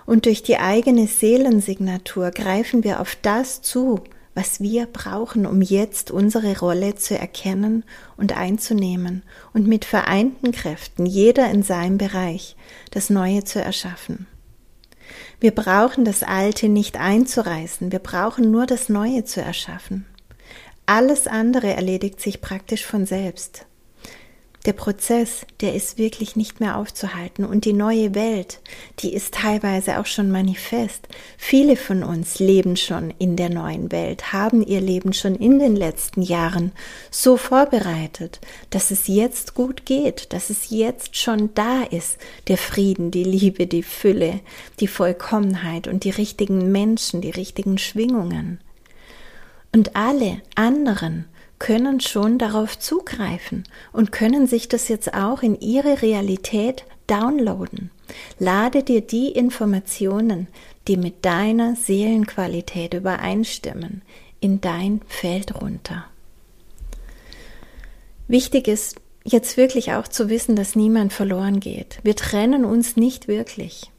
Und 0.04 0.26
durch 0.26 0.42
die 0.42 0.58
eigene 0.58 1.06
Seelensignatur 1.06 2.32
greifen 2.32 2.84
wir 2.84 3.00
auf 3.00 3.16
das 3.22 3.62
zu, 3.62 4.04
was 4.34 4.60
wir 4.60 4.86
brauchen, 4.86 5.46
um 5.46 5.62
jetzt 5.62 6.10
unsere 6.10 6.58
Rolle 6.58 6.96
zu 6.96 7.16
erkennen 7.16 7.84
und 8.16 8.36
einzunehmen 8.36 9.22
und 9.52 9.66
mit 9.66 9.84
vereinten 9.84 10.52
Kräften, 10.52 11.06
jeder 11.06 11.50
in 11.50 11.62
seinem 11.62 11.98
Bereich, 11.98 12.56
das 12.90 13.10
Neue 13.10 13.44
zu 13.44 13.62
erschaffen. 13.62 14.26
Wir 15.40 15.52
brauchen 15.52 16.04
das 16.04 16.22
Alte 16.22 16.68
nicht 16.68 16.98
einzureißen, 16.98 17.92
wir 17.92 17.98
brauchen 17.98 18.50
nur 18.50 18.66
das 18.66 18.88
Neue 18.88 19.24
zu 19.24 19.40
erschaffen. 19.40 20.06
Alles 20.86 21.26
andere 21.26 21.72
erledigt 21.74 22.20
sich 22.20 22.40
praktisch 22.40 22.84
von 22.84 23.06
selbst. 23.06 23.66
Der 24.64 24.72
Prozess, 24.72 25.44
der 25.60 25.74
ist 25.74 25.98
wirklich 25.98 26.36
nicht 26.36 26.58
mehr 26.58 26.78
aufzuhalten 26.78 27.44
und 27.44 27.66
die 27.66 27.74
neue 27.74 28.14
Welt, 28.14 28.60
die 29.00 29.12
ist 29.12 29.34
teilweise 29.34 29.98
auch 29.98 30.06
schon 30.06 30.30
manifest. 30.30 31.06
Viele 31.36 31.76
von 31.76 32.02
uns 32.02 32.38
leben 32.38 32.78
schon 32.78 33.12
in 33.18 33.36
der 33.36 33.50
neuen 33.50 33.92
Welt, 33.92 34.32
haben 34.32 34.62
ihr 34.62 34.80
Leben 34.80 35.12
schon 35.12 35.34
in 35.34 35.58
den 35.58 35.76
letzten 35.76 36.22
Jahren 36.22 36.72
so 37.10 37.36
vorbereitet, 37.36 38.40
dass 38.70 38.90
es 38.90 39.06
jetzt 39.06 39.52
gut 39.52 39.84
geht, 39.84 40.32
dass 40.32 40.48
es 40.48 40.70
jetzt 40.70 41.18
schon 41.18 41.52
da 41.52 41.82
ist, 41.82 42.16
der 42.48 42.56
Frieden, 42.56 43.10
die 43.10 43.24
Liebe, 43.24 43.66
die 43.66 43.82
Fülle, 43.82 44.40
die 44.80 44.88
Vollkommenheit 44.88 45.88
und 45.88 46.04
die 46.04 46.10
richtigen 46.10 46.72
Menschen, 46.72 47.20
die 47.20 47.30
richtigen 47.30 47.76
Schwingungen. 47.76 48.60
Und 49.72 49.94
alle 49.94 50.40
anderen 50.54 51.26
können 51.58 52.00
schon 52.00 52.38
darauf 52.38 52.78
zugreifen 52.78 53.64
und 53.92 54.12
können 54.12 54.46
sich 54.46 54.68
das 54.68 54.88
jetzt 54.88 55.14
auch 55.14 55.42
in 55.42 55.58
ihre 55.60 56.02
Realität 56.02 56.84
downloaden. 57.06 57.90
Lade 58.38 58.82
dir 58.82 59.00
die 59.00 59.28
Informationen, 59.30 60.48
die 60.88 60.96
mit 60.96 61.24
deiner 61.24 61.76
Seelenqualität 61.76 62.94
übereinstimmen, 62.94 64.02
in 64.40 64.60
dein 64.60 65.00
Feld 65.08 65.60
runter. 65.60 66.04
Wichtig 68.28 68.68
ist 68.68 69.00
jetzt 69.24 69.56
wirklich 69.56 69.92
auch 69.92 70.08
zu 70.08 70.28
wissen, 70.28 70.56
dass 70.56 70.76
niemand 70.76 71.12
verloren 71.12 71.60
geht. 71.60 71.98
Wir 72.02 72.16
trennen 72.16 72.64
uns 72.64 72.96
nicht 72.96 73.28
wirklich. 73.28 73.90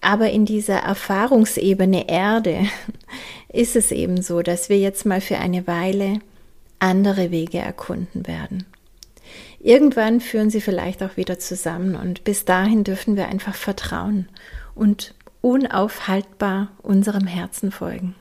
Aber 0.00 0.30
in 0.30 0.46
dieser 0.46 0.78
Erfahrungsebene 0.78 2.08
Erde 2.08 2.66
ist 3.48 3.76
es 3.76 3.90
eben 3.92 4.22
so, 4.22 4.42
dass 4.42 4.68
wir 4.68 4.78
jetzt 4.78 5.04
mal 5.04 5.20
für 5.20 5.38
eine 5.38 5.66
Weile 5.66 6.20
andere 6.80 7.30
Wege 7.30 7.58
erkunden 7.58 8.26
werden. 8.26 8.64
Irgendwann 9.60 10.20
führen 10.20 10.50
sie 10.50 10.60
vielleicht 10.60 11.02
auch 11.02 11.16
wieder 11.16 11.38
zusammen 11.38 11.94
und 11.94 12.24
bis 12.24 12.44
dahin 12.44 12.82
dürfen 12.82 13.16
wir 13.16 13.28
einfach 13.28 13.54
vertrauen 13.54 14.28
und 14.74 15.14
unaufhaltbar 15.42 16.68
unserem 16.82 17.26
Herzen 17.26 17.70
folgen. 17.70 18.14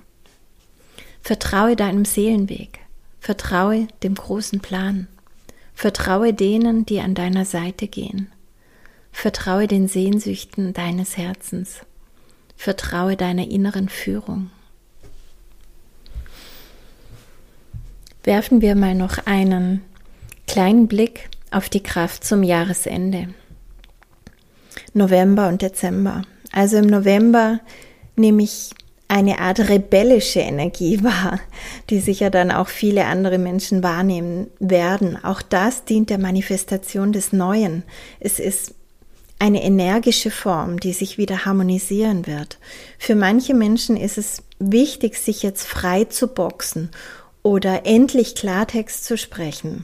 Vertraue 1.22 1.76
deinem 1.76 2.06
Seelenweg, 2.06 2.80
vertraue 3.20 3.88
dem 4.04 4.16
großen 4.16 4.60
Plan, 4.60 5.08
vertraue 5.74 6.34
denen, 6.34 6.86
die 6.86 7.00
an 7.00 7.16
deiner 7.16 7.46
Seite 7.46 7.88
gehen, 7.88 8.32
vertraue 9.12 9.68
den 9.68 9.88
Sehnsüchten 9.88 10.74
deines 10.74 11.18
Herzens, 11.18 11.82
vertraue 12.56 13.16
deiner 13.16 13.48
inneren 13.48 13.90
Führung. 13.90 14.52
Werfen 18.24 18.62
wir 18.62 18.76
mal 18.76 18.96
noch 18.96 19.26
einen 19.26 19.82
kleinen 20.48 20.88
Blick 20.88 21.30
auf 21.52 21.70
die 21.70 21.84
Kraft 21.84 22.24
zum 22.24 22.44
Jahresende. 22.44 23.30
November 24.94 25.48
und 25.48 25.62
Dezember. 25.62 26.24
Also 26.52 26.78
im 26.78 26.88
November 26.88 27.60
nehme 28.16 28.44
ich 28.44 28.72
eine 29.08 29.40
Art 29.40 29.60
rebellische 29.70 30.40
Energie 30.40 31.04
wahr, 31.04 31.40
die 31.90 32.00
sicher 32.00 32.30
dann 32.30 32.52
auch 32.52 32.68
viele 32.68 33.06
andere 33.06 33.38
Menschen 33.38 33.84
wahrnehmen 33.84 34.48
werden. 34.60 35.24
Auch 35.24 35.42
das 35.42 35.86
dient 35.86 36.10
der 36.10 36.20
Manifestation 36.20 37.12
des 37.12 37.34
Neuen. 37.34 37.84
Es 38.20 38.40
ist 38.40 38.76
eine 39.40 39.64
energische 39.64 40.32
Form, 40.32 40.80
die 40.80 40.92
sich 40.92 41.18
wieder 41.18 41.46
harmonisieren 41.46 42.28
wird. 42.28 42.60
Für 42.98 43.16
manche 43.16 43.54
Menschen 43.54 43.96
ist 43.96 44.18
es 44.18 44.44
wichtig, 44.60 45.18
sich 45.18 45.44
jetzt 45.44 45.66
frei 45.66 46.04
zu 46.04 46.28
boxen 46.28 46.92
oder 47.50 47.88
endlich 47.88 48.36
Klartext 48.36 49.06
zu 49.06 49.18
sprechen. 49.18 49.84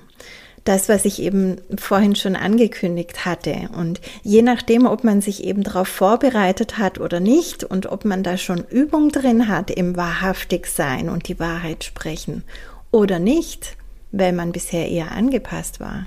Das, 0.66 0.88
was 0.88 1.04
ich 1.04 1.20
eben 1.20 1.56
vorhin 1.80 2.16
schon 2.16 2.36
angekündigt 2.36 3.26
hatte. 3.26 3.70
Und 3.76 4.02
je 4.22 4.44
nachdem, 4.44 4.86
ob 4.86 5.04
man 5.04 5.20
sich 5.22 5.44
eben 5.44 5.64
darauf 5.64 5.88
vorbereitet 5.88 6.78
hat 6.78 7.00
oder 7.00 7.20
nicht 7.20 7.64
und 7.64 7.88
ob 7.88 8.06
man 8.06 8.22
da 8.22 8.38
schon 8.38 8.64
Übung 8.70 9.10
drin 9.10 9.48
hat 9.48 9.72
im 9.72 9.96
wahrhaftig 9.96 10.68
sein 10.68 11.10
und 11.10 11.28
die 11.28 11.40
Wahrheit 11.40 11.84
sprechen 11.84 12.44
oder 12.92 13.18
nicht, 13.18 13.78
weil 14.12 14.32
man 14.32 14.52
bisher 14.52 14.88
eher 14.88 15.12
angepasst 15.12 15.80
war, 15.80 16.06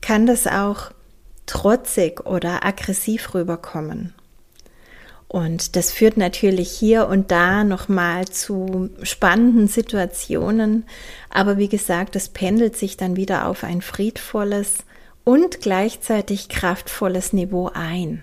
kann 0.00 0.26
das 0.26 0.48
auch 0.48 0.90
trotzig 1.46 2.26
oder 2.26 2.66
aggressiv 2.66 3.34
rüberkommen. 3.34 4.14
Und 5.32 5.76
das 5.76 5.90
führt 5.90 6.18
natürlich 6.18 6.70
hier 6.70 7.08
und 7.08 7.30
da 7.30 7.64
nochmal 7.64 8.28
zu 8.28 8.90
spannenden 9.02 9.66
Situationen. 9.66 10.84
Aber 11.30 11.56
wie 11.56 11.70
gesagt, 11.70 12.16
es 12.16 12.28
pendelt 12.28 12.76
sich 12.76 12.98
dann 12.98 13.16
wieder 13.16 13.46
auf 13.46 13.64
ein 13.64 13.80
friedvolles 13.80 14.80
und 15.24 15.62
gleichzeitig 15.62 16.50
kraftvolles 16.50 17.32
Niveau 17.32 17.70
ein. 17.72 18.22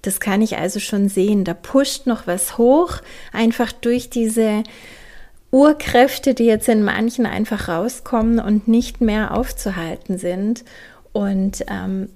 Das 0.00 0.18
kann 0.18 0.40
ich 0.40 0.56
also 0.56 0.80
schon 0.80 1.10
sehen. 1.10 1.44
Da 1.44 1.52
pusht 1.52 2.06
noch 2.06 2.26
was 2.26 2.56
hoch, 2.56 3.02
einfach 3.34 3.70
durch 3.70 4.08
diese 4.08 4.62
Urkräfte, 5.50 6.32
die 6.32 6.46
jetzt 6.46 6.70
in 6.70 6.82
manchen 6.82 7.26
einfach 7.26 7.68
rauskommen 7.68 8.40
und 8.40 8.66
nicht 8.66 9.02
mehr 9.02 9.36
aufzuhalten 9.36 10.16
sind. 10.16 10.64
Und 11.12 11.66
ähm, 11.68 12.08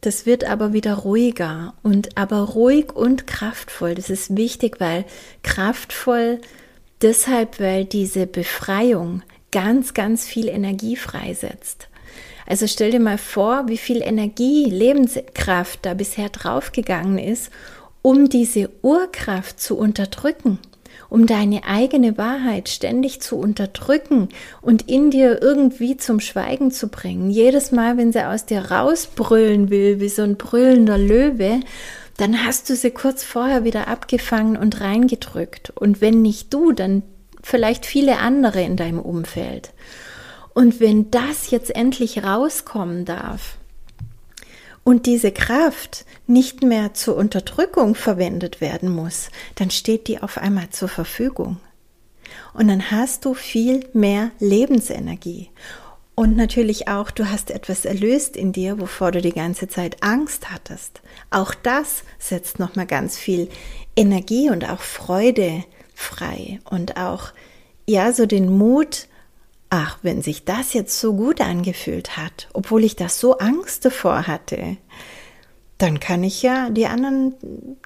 das 0.00 0.26
wird 0.26 0.44
aber 0.44 0.72
wieder 0.72 0.94
ruhiger 0.94 1.74
und 1.82 2.16
aber 2.16 2.40
ruhig 2.40 2.94
und 2.94 3.26
kraftvoll. 3.26 3.94
Das 3.94 4.10
ist 4.10 4.36
wichtig, 4.36 4.76
weil 4.78 5.04
kraftvoll 5.42 6.40
deshalb, 7.02 7.60
weil 7.60 7.84
diese 7.84 8.26
Befreiung 8.26 9.22
ganz, 9.50 9.94
ganz 9.94 10.26
viel 10.26 10.48
Energie 10.48 10.96
freisetzt. 10.96 11.88
Also 12.46 12.66
stell 12.66 12.92
dir 12.92 13.00
mal 13.00 13.18
vor, 13.18 13.68
wie 13.68 13.78
viel 13.78 14.02
Energie, 14.02 14.70
Lebenskraft 14.70 15.80
da 15.82 15.94
bisher 15.94 16.28
draufgegangen 16.28 17.18
ist, 17.18 17.50
um 18.02 18.28
diese 18.28 18.70
Urkraft 18.82 19.60
zu 19.60 19.76
unterdrücken, 19.76 20.60
um 21.08 21.26
deine 21.26 21.64
eigene 21.64 22.18
Wahrheit 22.18 22.68
ständig 22.68 23.20
zu 23.20 23.36
unterdrücken 23.36 24.28
und 24.60 24.88
in 24.88 25.10
dir 25.10 25.42
irgendwie 25.42 25.96
zum 25.96 26.20
Schweigen 26.20 26.70
zu 26.70 26.88
bringen. 26.88 27.30
Jedes 27.30 27.72
Mal, 27.72 27.96
wenn 27.96 28.12
sie 28.12 28.26
aus 28.26 28.46
dir 28.46 28.70
rausbrüllen 28.70 29.70
will, 29.70 30.00
wie 30.00 30.08
so 30.08 30.22
ein 30.22 30.36
brüllender 30.36 30.98
Löwe, 30.98 31.60
dann 32.16 32.44
hast 32.44 32.70
du 32.70 32.76
sie 32.76 32.90
kurz 32.90 33.24
vorher 33.24 33.64
wieder 33.64 33.88
abgefangen 33.88 34.56
und 34.56 34.80
reingedrückt. 34.80 35.70
Und 35.70 36.00
wenn 36.00 36.22
nicht 36.22 36.52
du, 36.54 36.72
dann 36.72 37.02
vielleicht 37.42 37.86
viele 37.86 38.18
andere 38.18 38.62
in 38.62 38.76
deinem 38.76 39.00
Umfeld. 39.00 39.70
Und 40.54 40.80
wenn 40.80 41.10
das 41.10 41.50
jetzt 41.50 41.74
endlich 41.74 42.24
rauskommen 42.24 43.04
darf 43.04 43.58
und 44.86 45.06
diese 45.06 45.32
Kraft 45.32 46.06
nicht 46.28 46.62
mehr 46.62 46.94
zur 46.94 47.16
Unterdrückung 47.16 47.96
verwendet 47.96 48.60
werden 48.60 48.88
muss, 48.88 49.30
dann 49.56 49.70
steht 49.70 50.06
die 50.06 50.22
auf 50.22 50.38
einmal 50.38 50.70
zur 50.70 50.88
Verfügung. 50.88 51.56
Und 52.54 52.68
dann 52.68 52.92
hast 52.92 53.24
du 53.24 53.34
viel 53.34 53.84
mehr 53.94 54.30
Lebensenergie. 54.38 55.50
Und 56.14 56.36
natürlich 56.36 56.86
auch, 56.86 57.10
du 57.10 57.28
hast 57.28 57.50
etwas 57.50 57.84
erlöst 57.84 58.36
in 58.36 58.52
dir, 58.52 58.78
wovor 58.78 59.10
du 59.10 59.20
die 59.20 59.32
ganze 59.32 59.66
Zeit 59.66 60.04
Angst 60.04 60.52
hattest. 60.52 61.00
Auch 61.30 61.52
das 61.52 62.04
setzt 62.20 62.60
nochmal 62.60 62.86
ganz 62.86 63.18
viel 63.18 63.48
Energie 63.96 64.50
und 64.50 64.70
auch 64.70 64.82
Freude 64.82 65.64
frei 65.96 66.60
und 66.70 66.96
auch, 66.96 67.32
ja, 67.88 68.12
so 68.12 68.24
den 68.24 68.56
Mut, 68.56 69.08
ach, 69.70 69.98
wenn 70.02 70.22
sich 70.22 70.44
das 70.44 70.72
jetzt 70.72 70.98
so 71.00 71.14
gut 71.14 71.40
angefühlt 71.40 72.16
hat, 72.16 72.48
obwohl 72.52 72.84
ich 72.84 72.96
da 72.96 73.08
so 73.08 73.38
Angst 73.38 73.84
davor 73.84 74.26
hatte, 74.26 74.76
dann 75.78 76.00
kann 76.00 76.24
ich 76.24 76.42
ja 76.42 76.70
die 76.70 76.86
anderen 76.86 77.34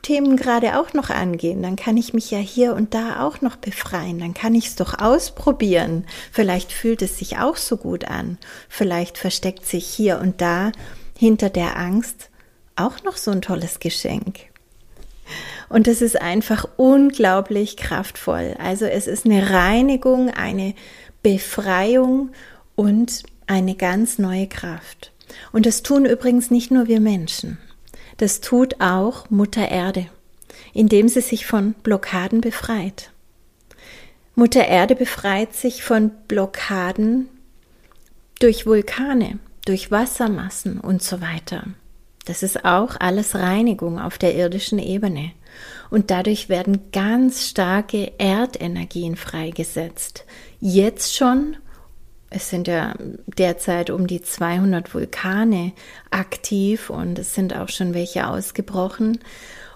Themen 0.02 0.36
gerade 0.36 0.78
auch 0.78 0.92
noch 0.92 1.10
angehen. 1.10 1.60
Dann 1.62 1.74
kann 1.74 1.96
ich 1.96 2.14
mich 2.14 2.30
ja 2.30 2.38
hier 2.38 2.74
und 2.74 2.94
da 2.94 3.26
auch 3.26 3.40
noch 3.40 3.56
befreien. 3.56 4.20
Dann 4.20 4.32
kann 4.32 4.54
ich 4.54 4.66
es 4.66 4.76
doch 4.76 5.00
ausprobieren. 5.00 6.04
Vielleicht 6.30 6.70
fühlt 6.70 7.02
es 7.02 7.18
sich 7.18 7.38
auch 7.38 7.56
so 7.56 7.76
gut 7.76 8.04
an. 8.04 8.38
Vielleicht 8.68 9.18
versteckt 9.18 9.66
sich 9.66 9.86
hier 9.86 10.20
und 10.20 10.40
da 10.40 10.70
hinter 11.18 11.50
der 11.50 11.76
Angst 11.76 12.30
auch 12.76 13.02
noch 13.02 13.16
so 13.16 13.32
ein 13.32 13.42
tolles 13.42 13.80
Geschenk. 13.80 14.38
Und 15.68 15.88
es 15.88 16.00
ist 16.00 16.20
einfach 16.20 16.66
unglaublich 16.76 17.76
kraftvoll. 17.76 18.56
Also 18.58 18.86
es 18.86 19.08
ist 19.08 19.24
eine 19.24 19.50
Reinigung, 19.50 20.30
eine 20.30 20.74
Befreiung 21.22 22.30
und 22.76 23.22
eine 23.46 23.74
ganz 23.74 24.18
neue 24.18 24.46
Kraft. 24.46 25.12
Und 25.52 25.66
das 25.66 25.83
tun 25.83 26.06
übrigens 26.06 26.50
nicht 26.50 26.70
nur 26.70 26.87
wir 26.88 27.00
Menschen. 27.00 27.59
Das 28.16 28.40
tut 28.40 28.80
auch 28.80 29.30
Mutter 29.30 29.68
Erde, 29.68 30.06
indem 30.72 31.09
sie 31.09 31.20
sich 31.20 31.46
von 31.46 31.74
Blockaden 31.74 32.40
befreit. 32.40 33.11
Mutter 34.35 34.66
Erde 34.66 34.94
befreit 34.94 35.54
sich 35.54 35.83
von 35.83 36.11
Blockaden 36.28 37.28
durch 38.38 38.66
Vulkane, 38.66 39.38
durch 39.64 39.90
Wassermassen 39.90 40.80
und 40.80 41.02
so 41.02 41.20
weiter. 41.20 41.64
Das 42.24 42.42
ist 42.42 42.64
auch 42.64 42.96
alles 42.98 43.35
Reinigung 43.35 43.98
auf 43.98 44.18
der 44.18 44.35
irdischen 44.35 44.78
Ebene. 44.78 45.33
Und 45.90 46.11
dadurch 46.11 46.48
werden 46.48 46.90
ganz 46.92 47.48
starke 47.48 48.12
Erdenergien 48.18 49.16
freigesetzt. 49.16 50.24
Jetzt 50.61 51.16
schon, 51.16 51.56
es 52.28 52.50
sind 52.50 52.68
ja 52.68 52.94
derzeit 53.26 53.90
um 53.90 54.06
die 54.06 54.22
200 54.22 54.94
Vulkane 54.94 55.72
aktiv 56.11 56.90
und 56.90 57.18
es 57.18 57.35
sind 57.35 57.56
auch 57.56 57.68
schon 57.68 57.94
welche 57.94 58.28
ausgebrochen. 58.28 59.18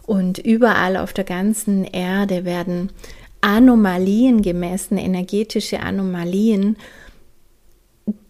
Und 0.06 0.38
überall 0.38 0.96
auf 0.96 1.12
der 1.12 1.24
ganzen 1.24 1.84
Erde 1.84 2.44
werden 2.44 2.90
Anomalien 3.40 4.42
gemessen, 4.42 4.98
energetische 4.98 5.80
Anomalien. 5.80 6.76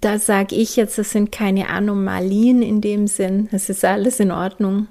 Da 0.00 0.18
sage 0.18 0.54
ich 0.54 0.76
jetzt, 0.76 0.98
das 0.98 1.10
sind 1.10 1.32
keine 1.32 1.68
Anomalien 1.68 2.62
in 2.62 2.80
dem 2.80 3.06
Sinn, 3.06 3.48
es 3.52 3.68
ist 3.68 3.84
alles 3.84 4.20
in 4.20 4.30
Ordnung. 4.30 4.86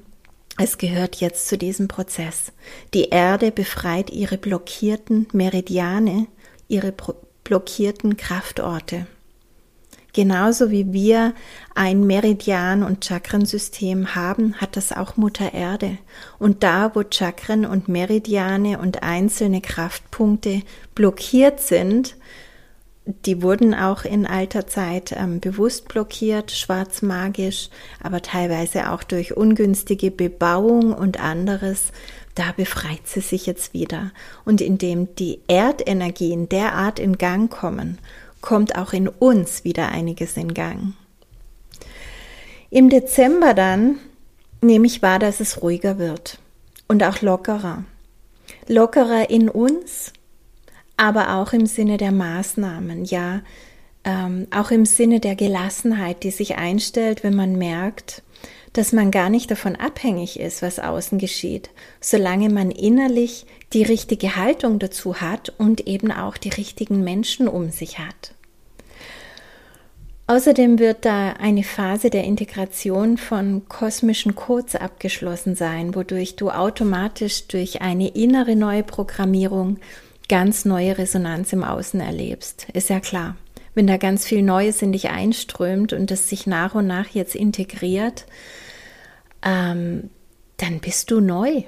Es 0.57 0.77
gehört 0.77 1.15
jetzt 1.15 1.47
zu 1.47 1.57
diesem 1.57 1.87
Prozess. 1.87 2.51
Die 2.93 3.09
Erde 3.09 3.51
befreit 3.51 4.11
ihre 4.11 4.37
blockierten 4.37 5.27
Meridiane, 5.33 6.27
ihre 6.67 6.93
blockierten 7.43 8.17
Kraftorte. 8.17 9.07
Genauso 10.13 10.69
wie 10.69 10.93
wir 10.93 11.33
ein 11.73 12.05
Meridian- 12.05 12.83
und 12.83 13.03
Chakrensystem 13.03 14.13
haben, 14.13 14.53
hat 14.61 14.77
das 14.77 14.91
auch 14.91 15.17
Mutter 15.17 15.55
Erde. 15.55 15.97
Und 16.37 16.61
da, 16.61 16.91
wo 16.93 17.01
Chakren 17.09 17.65
und 17.65 17.87
Meridiane 17.87 18.77
und 18.77 19.01
einzelne 19.01 19.59
Kraftpunkte 19.59 20.61
blockiert 20.93 21.61
sind, 21.61 22.15
die 23.05 23.41
wurden 23.41 23.73
auch 23.73 24.05
in 24.05 24.25
alter 24.25 24.65
Zeit 24.65 25.13
ähm, 25.17 25.39
bewusst 25.39 25.89
blockiert, 25.89 26.51
schwarzmagisch, 26.51 27.69
aber 28.01 28.21
teilweise 28.21 28.91
auch 28.91 29.03
durch 29.03 29.35
ungünstige 29.35 30.09
Bebauung 30.09 30.93
und 30.93 31.19
anderes. 31.19 31.91
Da 32.35 32.53
befreit 32.55 33.05
sie 33.05 33.19
sich 33.19 33.45
jetzt 33.45 33.73
wieder. 33.73 34.11
Und 34.45 34.61
indem 34.61 35.15
die 35.15 35.39
Erdenergien 35.47 36.47
derart 36.47 36.97
in 36.97 37.17
Gang 37.17 37.51
kommen, 37.51 37.99
kommt 38.41 38.75
auch 38.77 38.93
in 38.93 39.07
uns 39.07 39.63
wieder 39.63 39.89
einiges 39.89 40.37
in 40.37 40.53
Gang. 40.53 40.93
Im 42.69 42.89
Dezember 42.89 43.53
dann 43.53 43.99
nehme 44.61 44.87
ich 44.87 45.01
wahr, 45.01 45.19
dass 45.19 45.39
es 45.39 45.61
ruhiger 45.61 45.99
wird 45.99 46.39
und 46.87 47.03
auch 47.03 47.21
lockerer. 47.21 47.83
Lockerer 48.67 49.29
in 49.29 49.49
uns, 49.49 50.13
aber 50.97 51.35
auch 51.35 51.53
im 51.53 51.65
Sinne 51.65 51.97
der 51.97 52.11
Maßnahmen, 52.11 53.05
ja, 53.05 53.41
ähm, 54.03 54.47
auch 54.51 54.71
im 54.71 54.85
Sinne 54.85 55.19
der 55.19 55.35
Gelassenheit, 55.35 56.23
die 56.23 56.31
sich 56.31 56.57
einstellt, 56.57 57.23
wenn 57.23 57.35
man 57.35 57.57
merkt, 57.57 58.21
dass 58.73 58.91
man 58.91 59.11
gar 59.11 59.29
nicht 59.29 59.51
davon 59.51 59.75
abhängig 59.75 60.39
ist, 60.39 60.61
was 60.61 60.79
außen 60.79 61.19
geschieht, 61.19 61.69
solange 62.01 62.49
man 62.49 62.71
innerlich 62.71 63.45
die 63.71 63.83
richtige 63.83 64.35
Haltung 64.35 64.79
dazu 64.79 65.21
hat 65.21 65.53
und 65.57 65.87
eben 65.87 66.11
auch 66.11 66.37
die 66.37 66.49
richtigen 66.49 67.03
Menschen 67.03 67.47
um 67.47 67.69
sich 67.69 67.99
hat. 67.99 68.33
Außerdem 70.25 70.79
wird 70.79 71.05
da 71.05 71.33
eine 71.33 71.63
Phase 71.63 72.09
der 72.09 72.23
Integration 72.23 73.17
von 73.17 73.67
kosmischen 73.67 74.35
Codes 74.35 74.75
abgeschlossen 74.75 75.55
sein, 75.55 75.95
wodurch 75.95 76.37
du 76.37 76.49
automatisch 76.49 77.47
durch 77.47 77.81
eine 77.81 78.07
innere 78.07 78.55
neue 78.55 78.83
Programmierung 78.83 79.77
ganz 80.29 80.65
neue 80.65 80.97
Resonanz 80.97 81.53
im 81.53 81.63
Außen 81.63 81.99
erlebst. 81.99 82.67
Ist 82.73 82.89
ja 82.89 82.99
klar. 82.99 83.35
Wenn 83.75 83.87
da 83.87 83.97
ganz 83.97 84.25
viel 84.25 84.43
Neues 84.43 84.81
in 84.81 84.91
dich 84.91 85.09
einströmt 85.09 85.93
und 85.93 86.11
es 86.11 86.29
sich 86.29 86.45
nach 86.45 86.75
und 86.75 86.85
nach 86.87 87.07
jetzt 87.09 87.35
integriert, 87.35 88.25
ähm, 89.43 90.09
dann 90.57 90.79
bist 90.79 91.09
du 91.11 91.19
neu. 91.19 91.63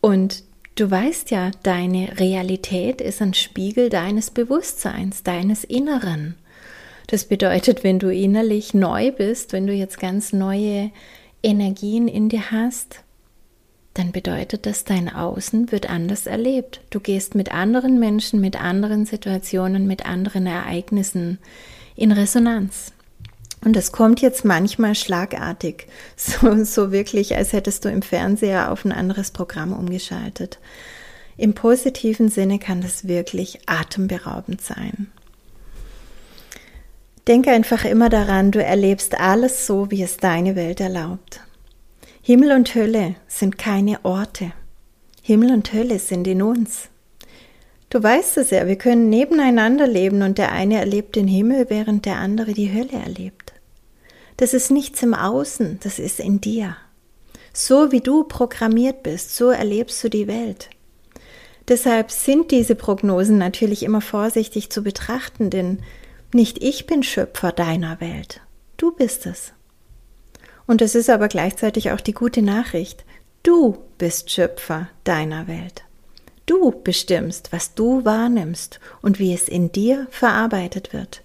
Und 0.00 0.44
du 0.76 0.90
weißt 0.90 1.30
ja, 1.32 1.50
deine 1.62 2.18
Realität 2.20 3.00
ist 3.00 3.20
ein 3.20 3.34
Spiegel 3.34 3.88
deines 3.88 4.30
Bewusstseins, 4.30 5.22
deines 5.24 5.64
Inneren. 5.64 6.36
Das 7.08 7.24
bedeutet, 7.24 7.84
wenn 7.84 7.98
du 7.98 8.12
innerlich 8.12 8.74
neu 8.74 9.12
bist, 9.12 9.52
wenn 9.52 9.66
du 9.66 9.72
jetzt 9.72 10.00
ganz 10.00 10.32
neue 10.32 10.90
Energien 11.42 12.08
in 12.08 12.28
dir 12.28 12.50
hast, 12.50 13.04
dann 13.98 14.12
bedeutet 14.12 14.66
das, 14.66 14.84
dein 14.84 15.08
Außen 15.08 15.72
wird 15.72 15.88
anders 15.88 16.26
erlebt. 16.26 16.82
Du 16.90 17.00
gehst 17.00 17.34
mit 17.34 17.52
anderen 17.52 17.98
Menschen, 17.98 18.42
mit 18.42 18.60
anderen 18.60 19.06
Situationen, 19.06 19.86
mit 19.86 20.04
anderen 20.04 20.46
Ereignissen 20.46 21.38
in 21.94 22.12
Resonanz. 22.12 22.92
Und 23.64 23.74
das 23.74 23.92
kommt 23.92 24.20
jetzt 24.20 24.44
manchmal 24.44 24.94
schlagartig, 24.94 25.86
so, 26.16 26.64
so 26.64 26.92
wirklich, 26.92 27.36
als 27.36 27.54
hättest 27.54 27.86
du 27.86 27.88
im 27.88 28.02
Fernseher 28.02 28.70
auf 28.70 28.84
ein 28.84 28.92
anderes 28.92 29.30
Programm 29.30 29.72
umgeschaltet. 29.72 30.58
Im 31.38 31.54
positiven 31.54 32.28
Sinne 32.28 32.58
kann 32.58 32.82
das 32.82 33.08
wirklich 33.08 33.60
atemberaubend 33.66 34.60
sein. 34.60 35.10
Denke 37.26 37.50
einfach 37.50 37.84
immer 37.84 38.08
daran, 38.08 38.52
du 38.52 38.62
erlebst 38.62 39.18
alles 39.18 39.66
so, 39.66 39.90
wie 39.90 40.02
es 40.02 40.18
deine 40.18 40.54
Welt 40.54 40.80
erlaubt. 40.80 41.40
Himmel 42.28 42.50
und 42.50 42.74
Hölle 42.74 43.14
sind 43.28 43.56
keine 43.56 44.04
Orte. 44.04 44.50
Himmel 45.22 45.52
und 45.52 45.72
Hölle 45.72 46.00
sind 46.00 46.26
in 46.26 46.42
uns. 46.42 46.88
Du 47.88 48.02
weißt 48.02 48.38
es 48.38 48.50
ja, 48.50 48.66
wir 48.66 48.74
können 48.74 49.08
nebeneinander 49.08 49.86
leben 49.86 50.22
und 50.22 50.36
der 50.36 50.50
eine 50.50 50.80
erlebt 50.80 51.14
den 51.14 51.28
Himmel, 51.28 51.66
während 51.68 52.04
der 52.04 52.16
andere 52.16 52.52
die 52.52 52.72
Hölle 52.72 53.00
erlebt. 53.00 53.52
Das 54.38 54.54
ist 54.54 54.72
nichts 54.72 55.04
im 55.04 55.14
Außen, 55.14 55.78
das 55.84 56.00
ist 56.00 56.18
in 56.18 56.40
dir. 56.40 56.76
So 57.52 57.92
wie 57.92 58.00
du 58.00 58.24
programmiert 58.24 59.04
bist, 59.04 59.36
so 59.36 59.50
erlebst 59.50 60.02
du 60.02 60.10
die 60.10 60.26
Welt. 60.26 60.68
Deshalb 61.68 62.10
sind 62.10 62.50
diese 62.50 62.74
Prognosen 62.74 63.38
natürlich 63.38 63.84
immer 63.84 64.00
vorsichtig 64.00 64.70
zu 64.70 64.82
betrachten, 64.82 65.48
denn 65.48 65.78
nicht 66.34 66.60
ich 66.60 66.86
bin 66.86 67.04
Schöpfer 67.04 67.52
deiner 67.52 68.00
Welt, 68.00 68.40
du 68.78 68.90
bist 68.90 69.26
es. 69.26 69.52
Und 70.66 70.82
es 70.82 70.94
ist 70.94 71.10
aber 71.10 71.28
gleichzeitig 71.28 71.90
auch 71.92 72.00
die 72.00 72.12
gute 72.12 72.42
Nachricht, 72.42 73.04
du 73.42 73.78
bist 73.98 74.30
Schöpfer 74.30 74.88
deiner 75.04 75.46
Welt. 75.46 75.84
Du 76.46 76.70
bestimmst, 76.70 77.52
was 77.52 77.74
du 77.74 78.04
wahrnimmst 78.04 78.80
und 79.02 79.18
wie 79.18 79.34
es 79.34 79.48
in 79.48 79.72
dir 79.72 80.06
verarbeitet 80.10 80.92
wird. 80.92 81.22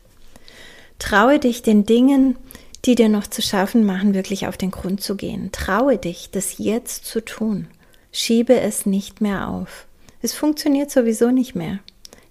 Traue 0.97 1.39
dich 1.39 1.61
den 1.61 1.85
Dingen, 1.85 2.37
die 2.85 2.95
dir 2.95 3.09
noch 3.09 3.27
zu 3.27 3.41
schaffen 3.41 3.85
machen, 3.85 4.13
wirklich 4.13 4.47
auf 4.47 4.57
den 4.57 4.71
Grund 4.71 5.01
zu 5.01 5.15
gehen. 5.15 5.51
Traue 5.51 5.97
dich, 5.97 6.31
das 6.31 6.57
jetzt 6.57 7.05
zu 7.05 7.23
tun. 7.23 7.67
Schiebe 8.11 8.59
es 8.59 8.85
nicht 8.85 9.21
mehr 9.21 9.47
auf. 9.47 9.85
Es 10.21 10.33
funktioniert 10.33 10.91
sowieso 10.91 11.29
nicht 11.29 11.55
mehr. 11.55 11.79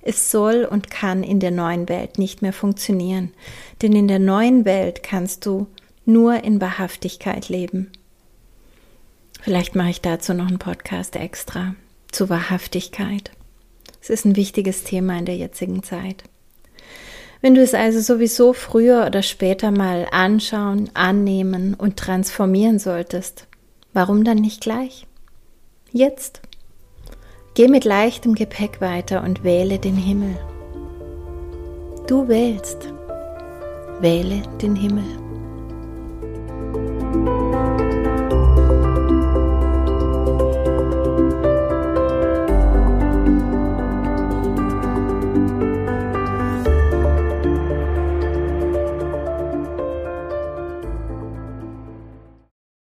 Es 0.02 0.30
soll 0.30 0.64
und 0.64 0.90
kann 0.90 1.22
in 1.22 1.40
der 1.40 1.50
neuen 1.50 1.88
Welt 1.88 2.18
nicht 2.18 2.42
mehr 2.42 2.52
funktionieren, 2.52 3.32
denn 3.82 3.92
in 3.92 4.08
der 4.08 4.18
neuen 4.18 4.64
Welt 4.64 5.02
kannst 5.02 5.44
du 5.46 5.66
nur 6.12 6.44
in 6.44 6.60
Wahrhaftigkeit 6.60 7.48
leben. 7.48 7.90
Vielleicht 9.40 9.74
mache 9.74 9.90
ich 9.90 10.00
dazu 10.00 10.34
noch 10.34 10.48
einen 10.48 10.58
Podcast 10.58 11.16
extra 11.16 11.74
zu 12.12 12.28
Wahrhaftigkeit. 12.28 13.30
Es 14.02 14.10
ist 14.10 14.24
ein 14.24 14.36
wichtiges 14.36 14.84
Thema 14.84 15.18
in 15.18 15.24
der 15.24 15.36
jetzigen 15.36 15.82
Zeit. 15.82 16.24
Wenn 17.40 17.54
du 17.54 17.62
es 17.62 17.72
also 17.72 18.00
sowieso 18.00 18.52
früher 18.52 19.06
oder 19.06 19.22
später 19.22 19.70
mal 19.70 20.06
anschauen, 20.10 20.90
annehmen 20.92 21.74
und 21.74 21.96
transformieren 21.96 22.78
solltest, 22.78 23.46
warum 23.92 24.24
dann 24.24 24.38
nicht 24.38 24.60
gleich? 24.60 25.06
Jetzt. 25.90 26.42
Geh 27.54 27.66
mit 27.68 27.84
leichtem 27.84 28.34
Gepäck 28.34 28.80
weiter 28.80 29.24
und 29.24 29.42
wähle 29.42 29.78
den 29.78 29.96
Himmel. 29.96 30.36
Du 32.06 32.28
wählst. 32.28 32.92
Wähle 34.00 34.42
den 34.60 34.76
Himmel. 34.76 35.29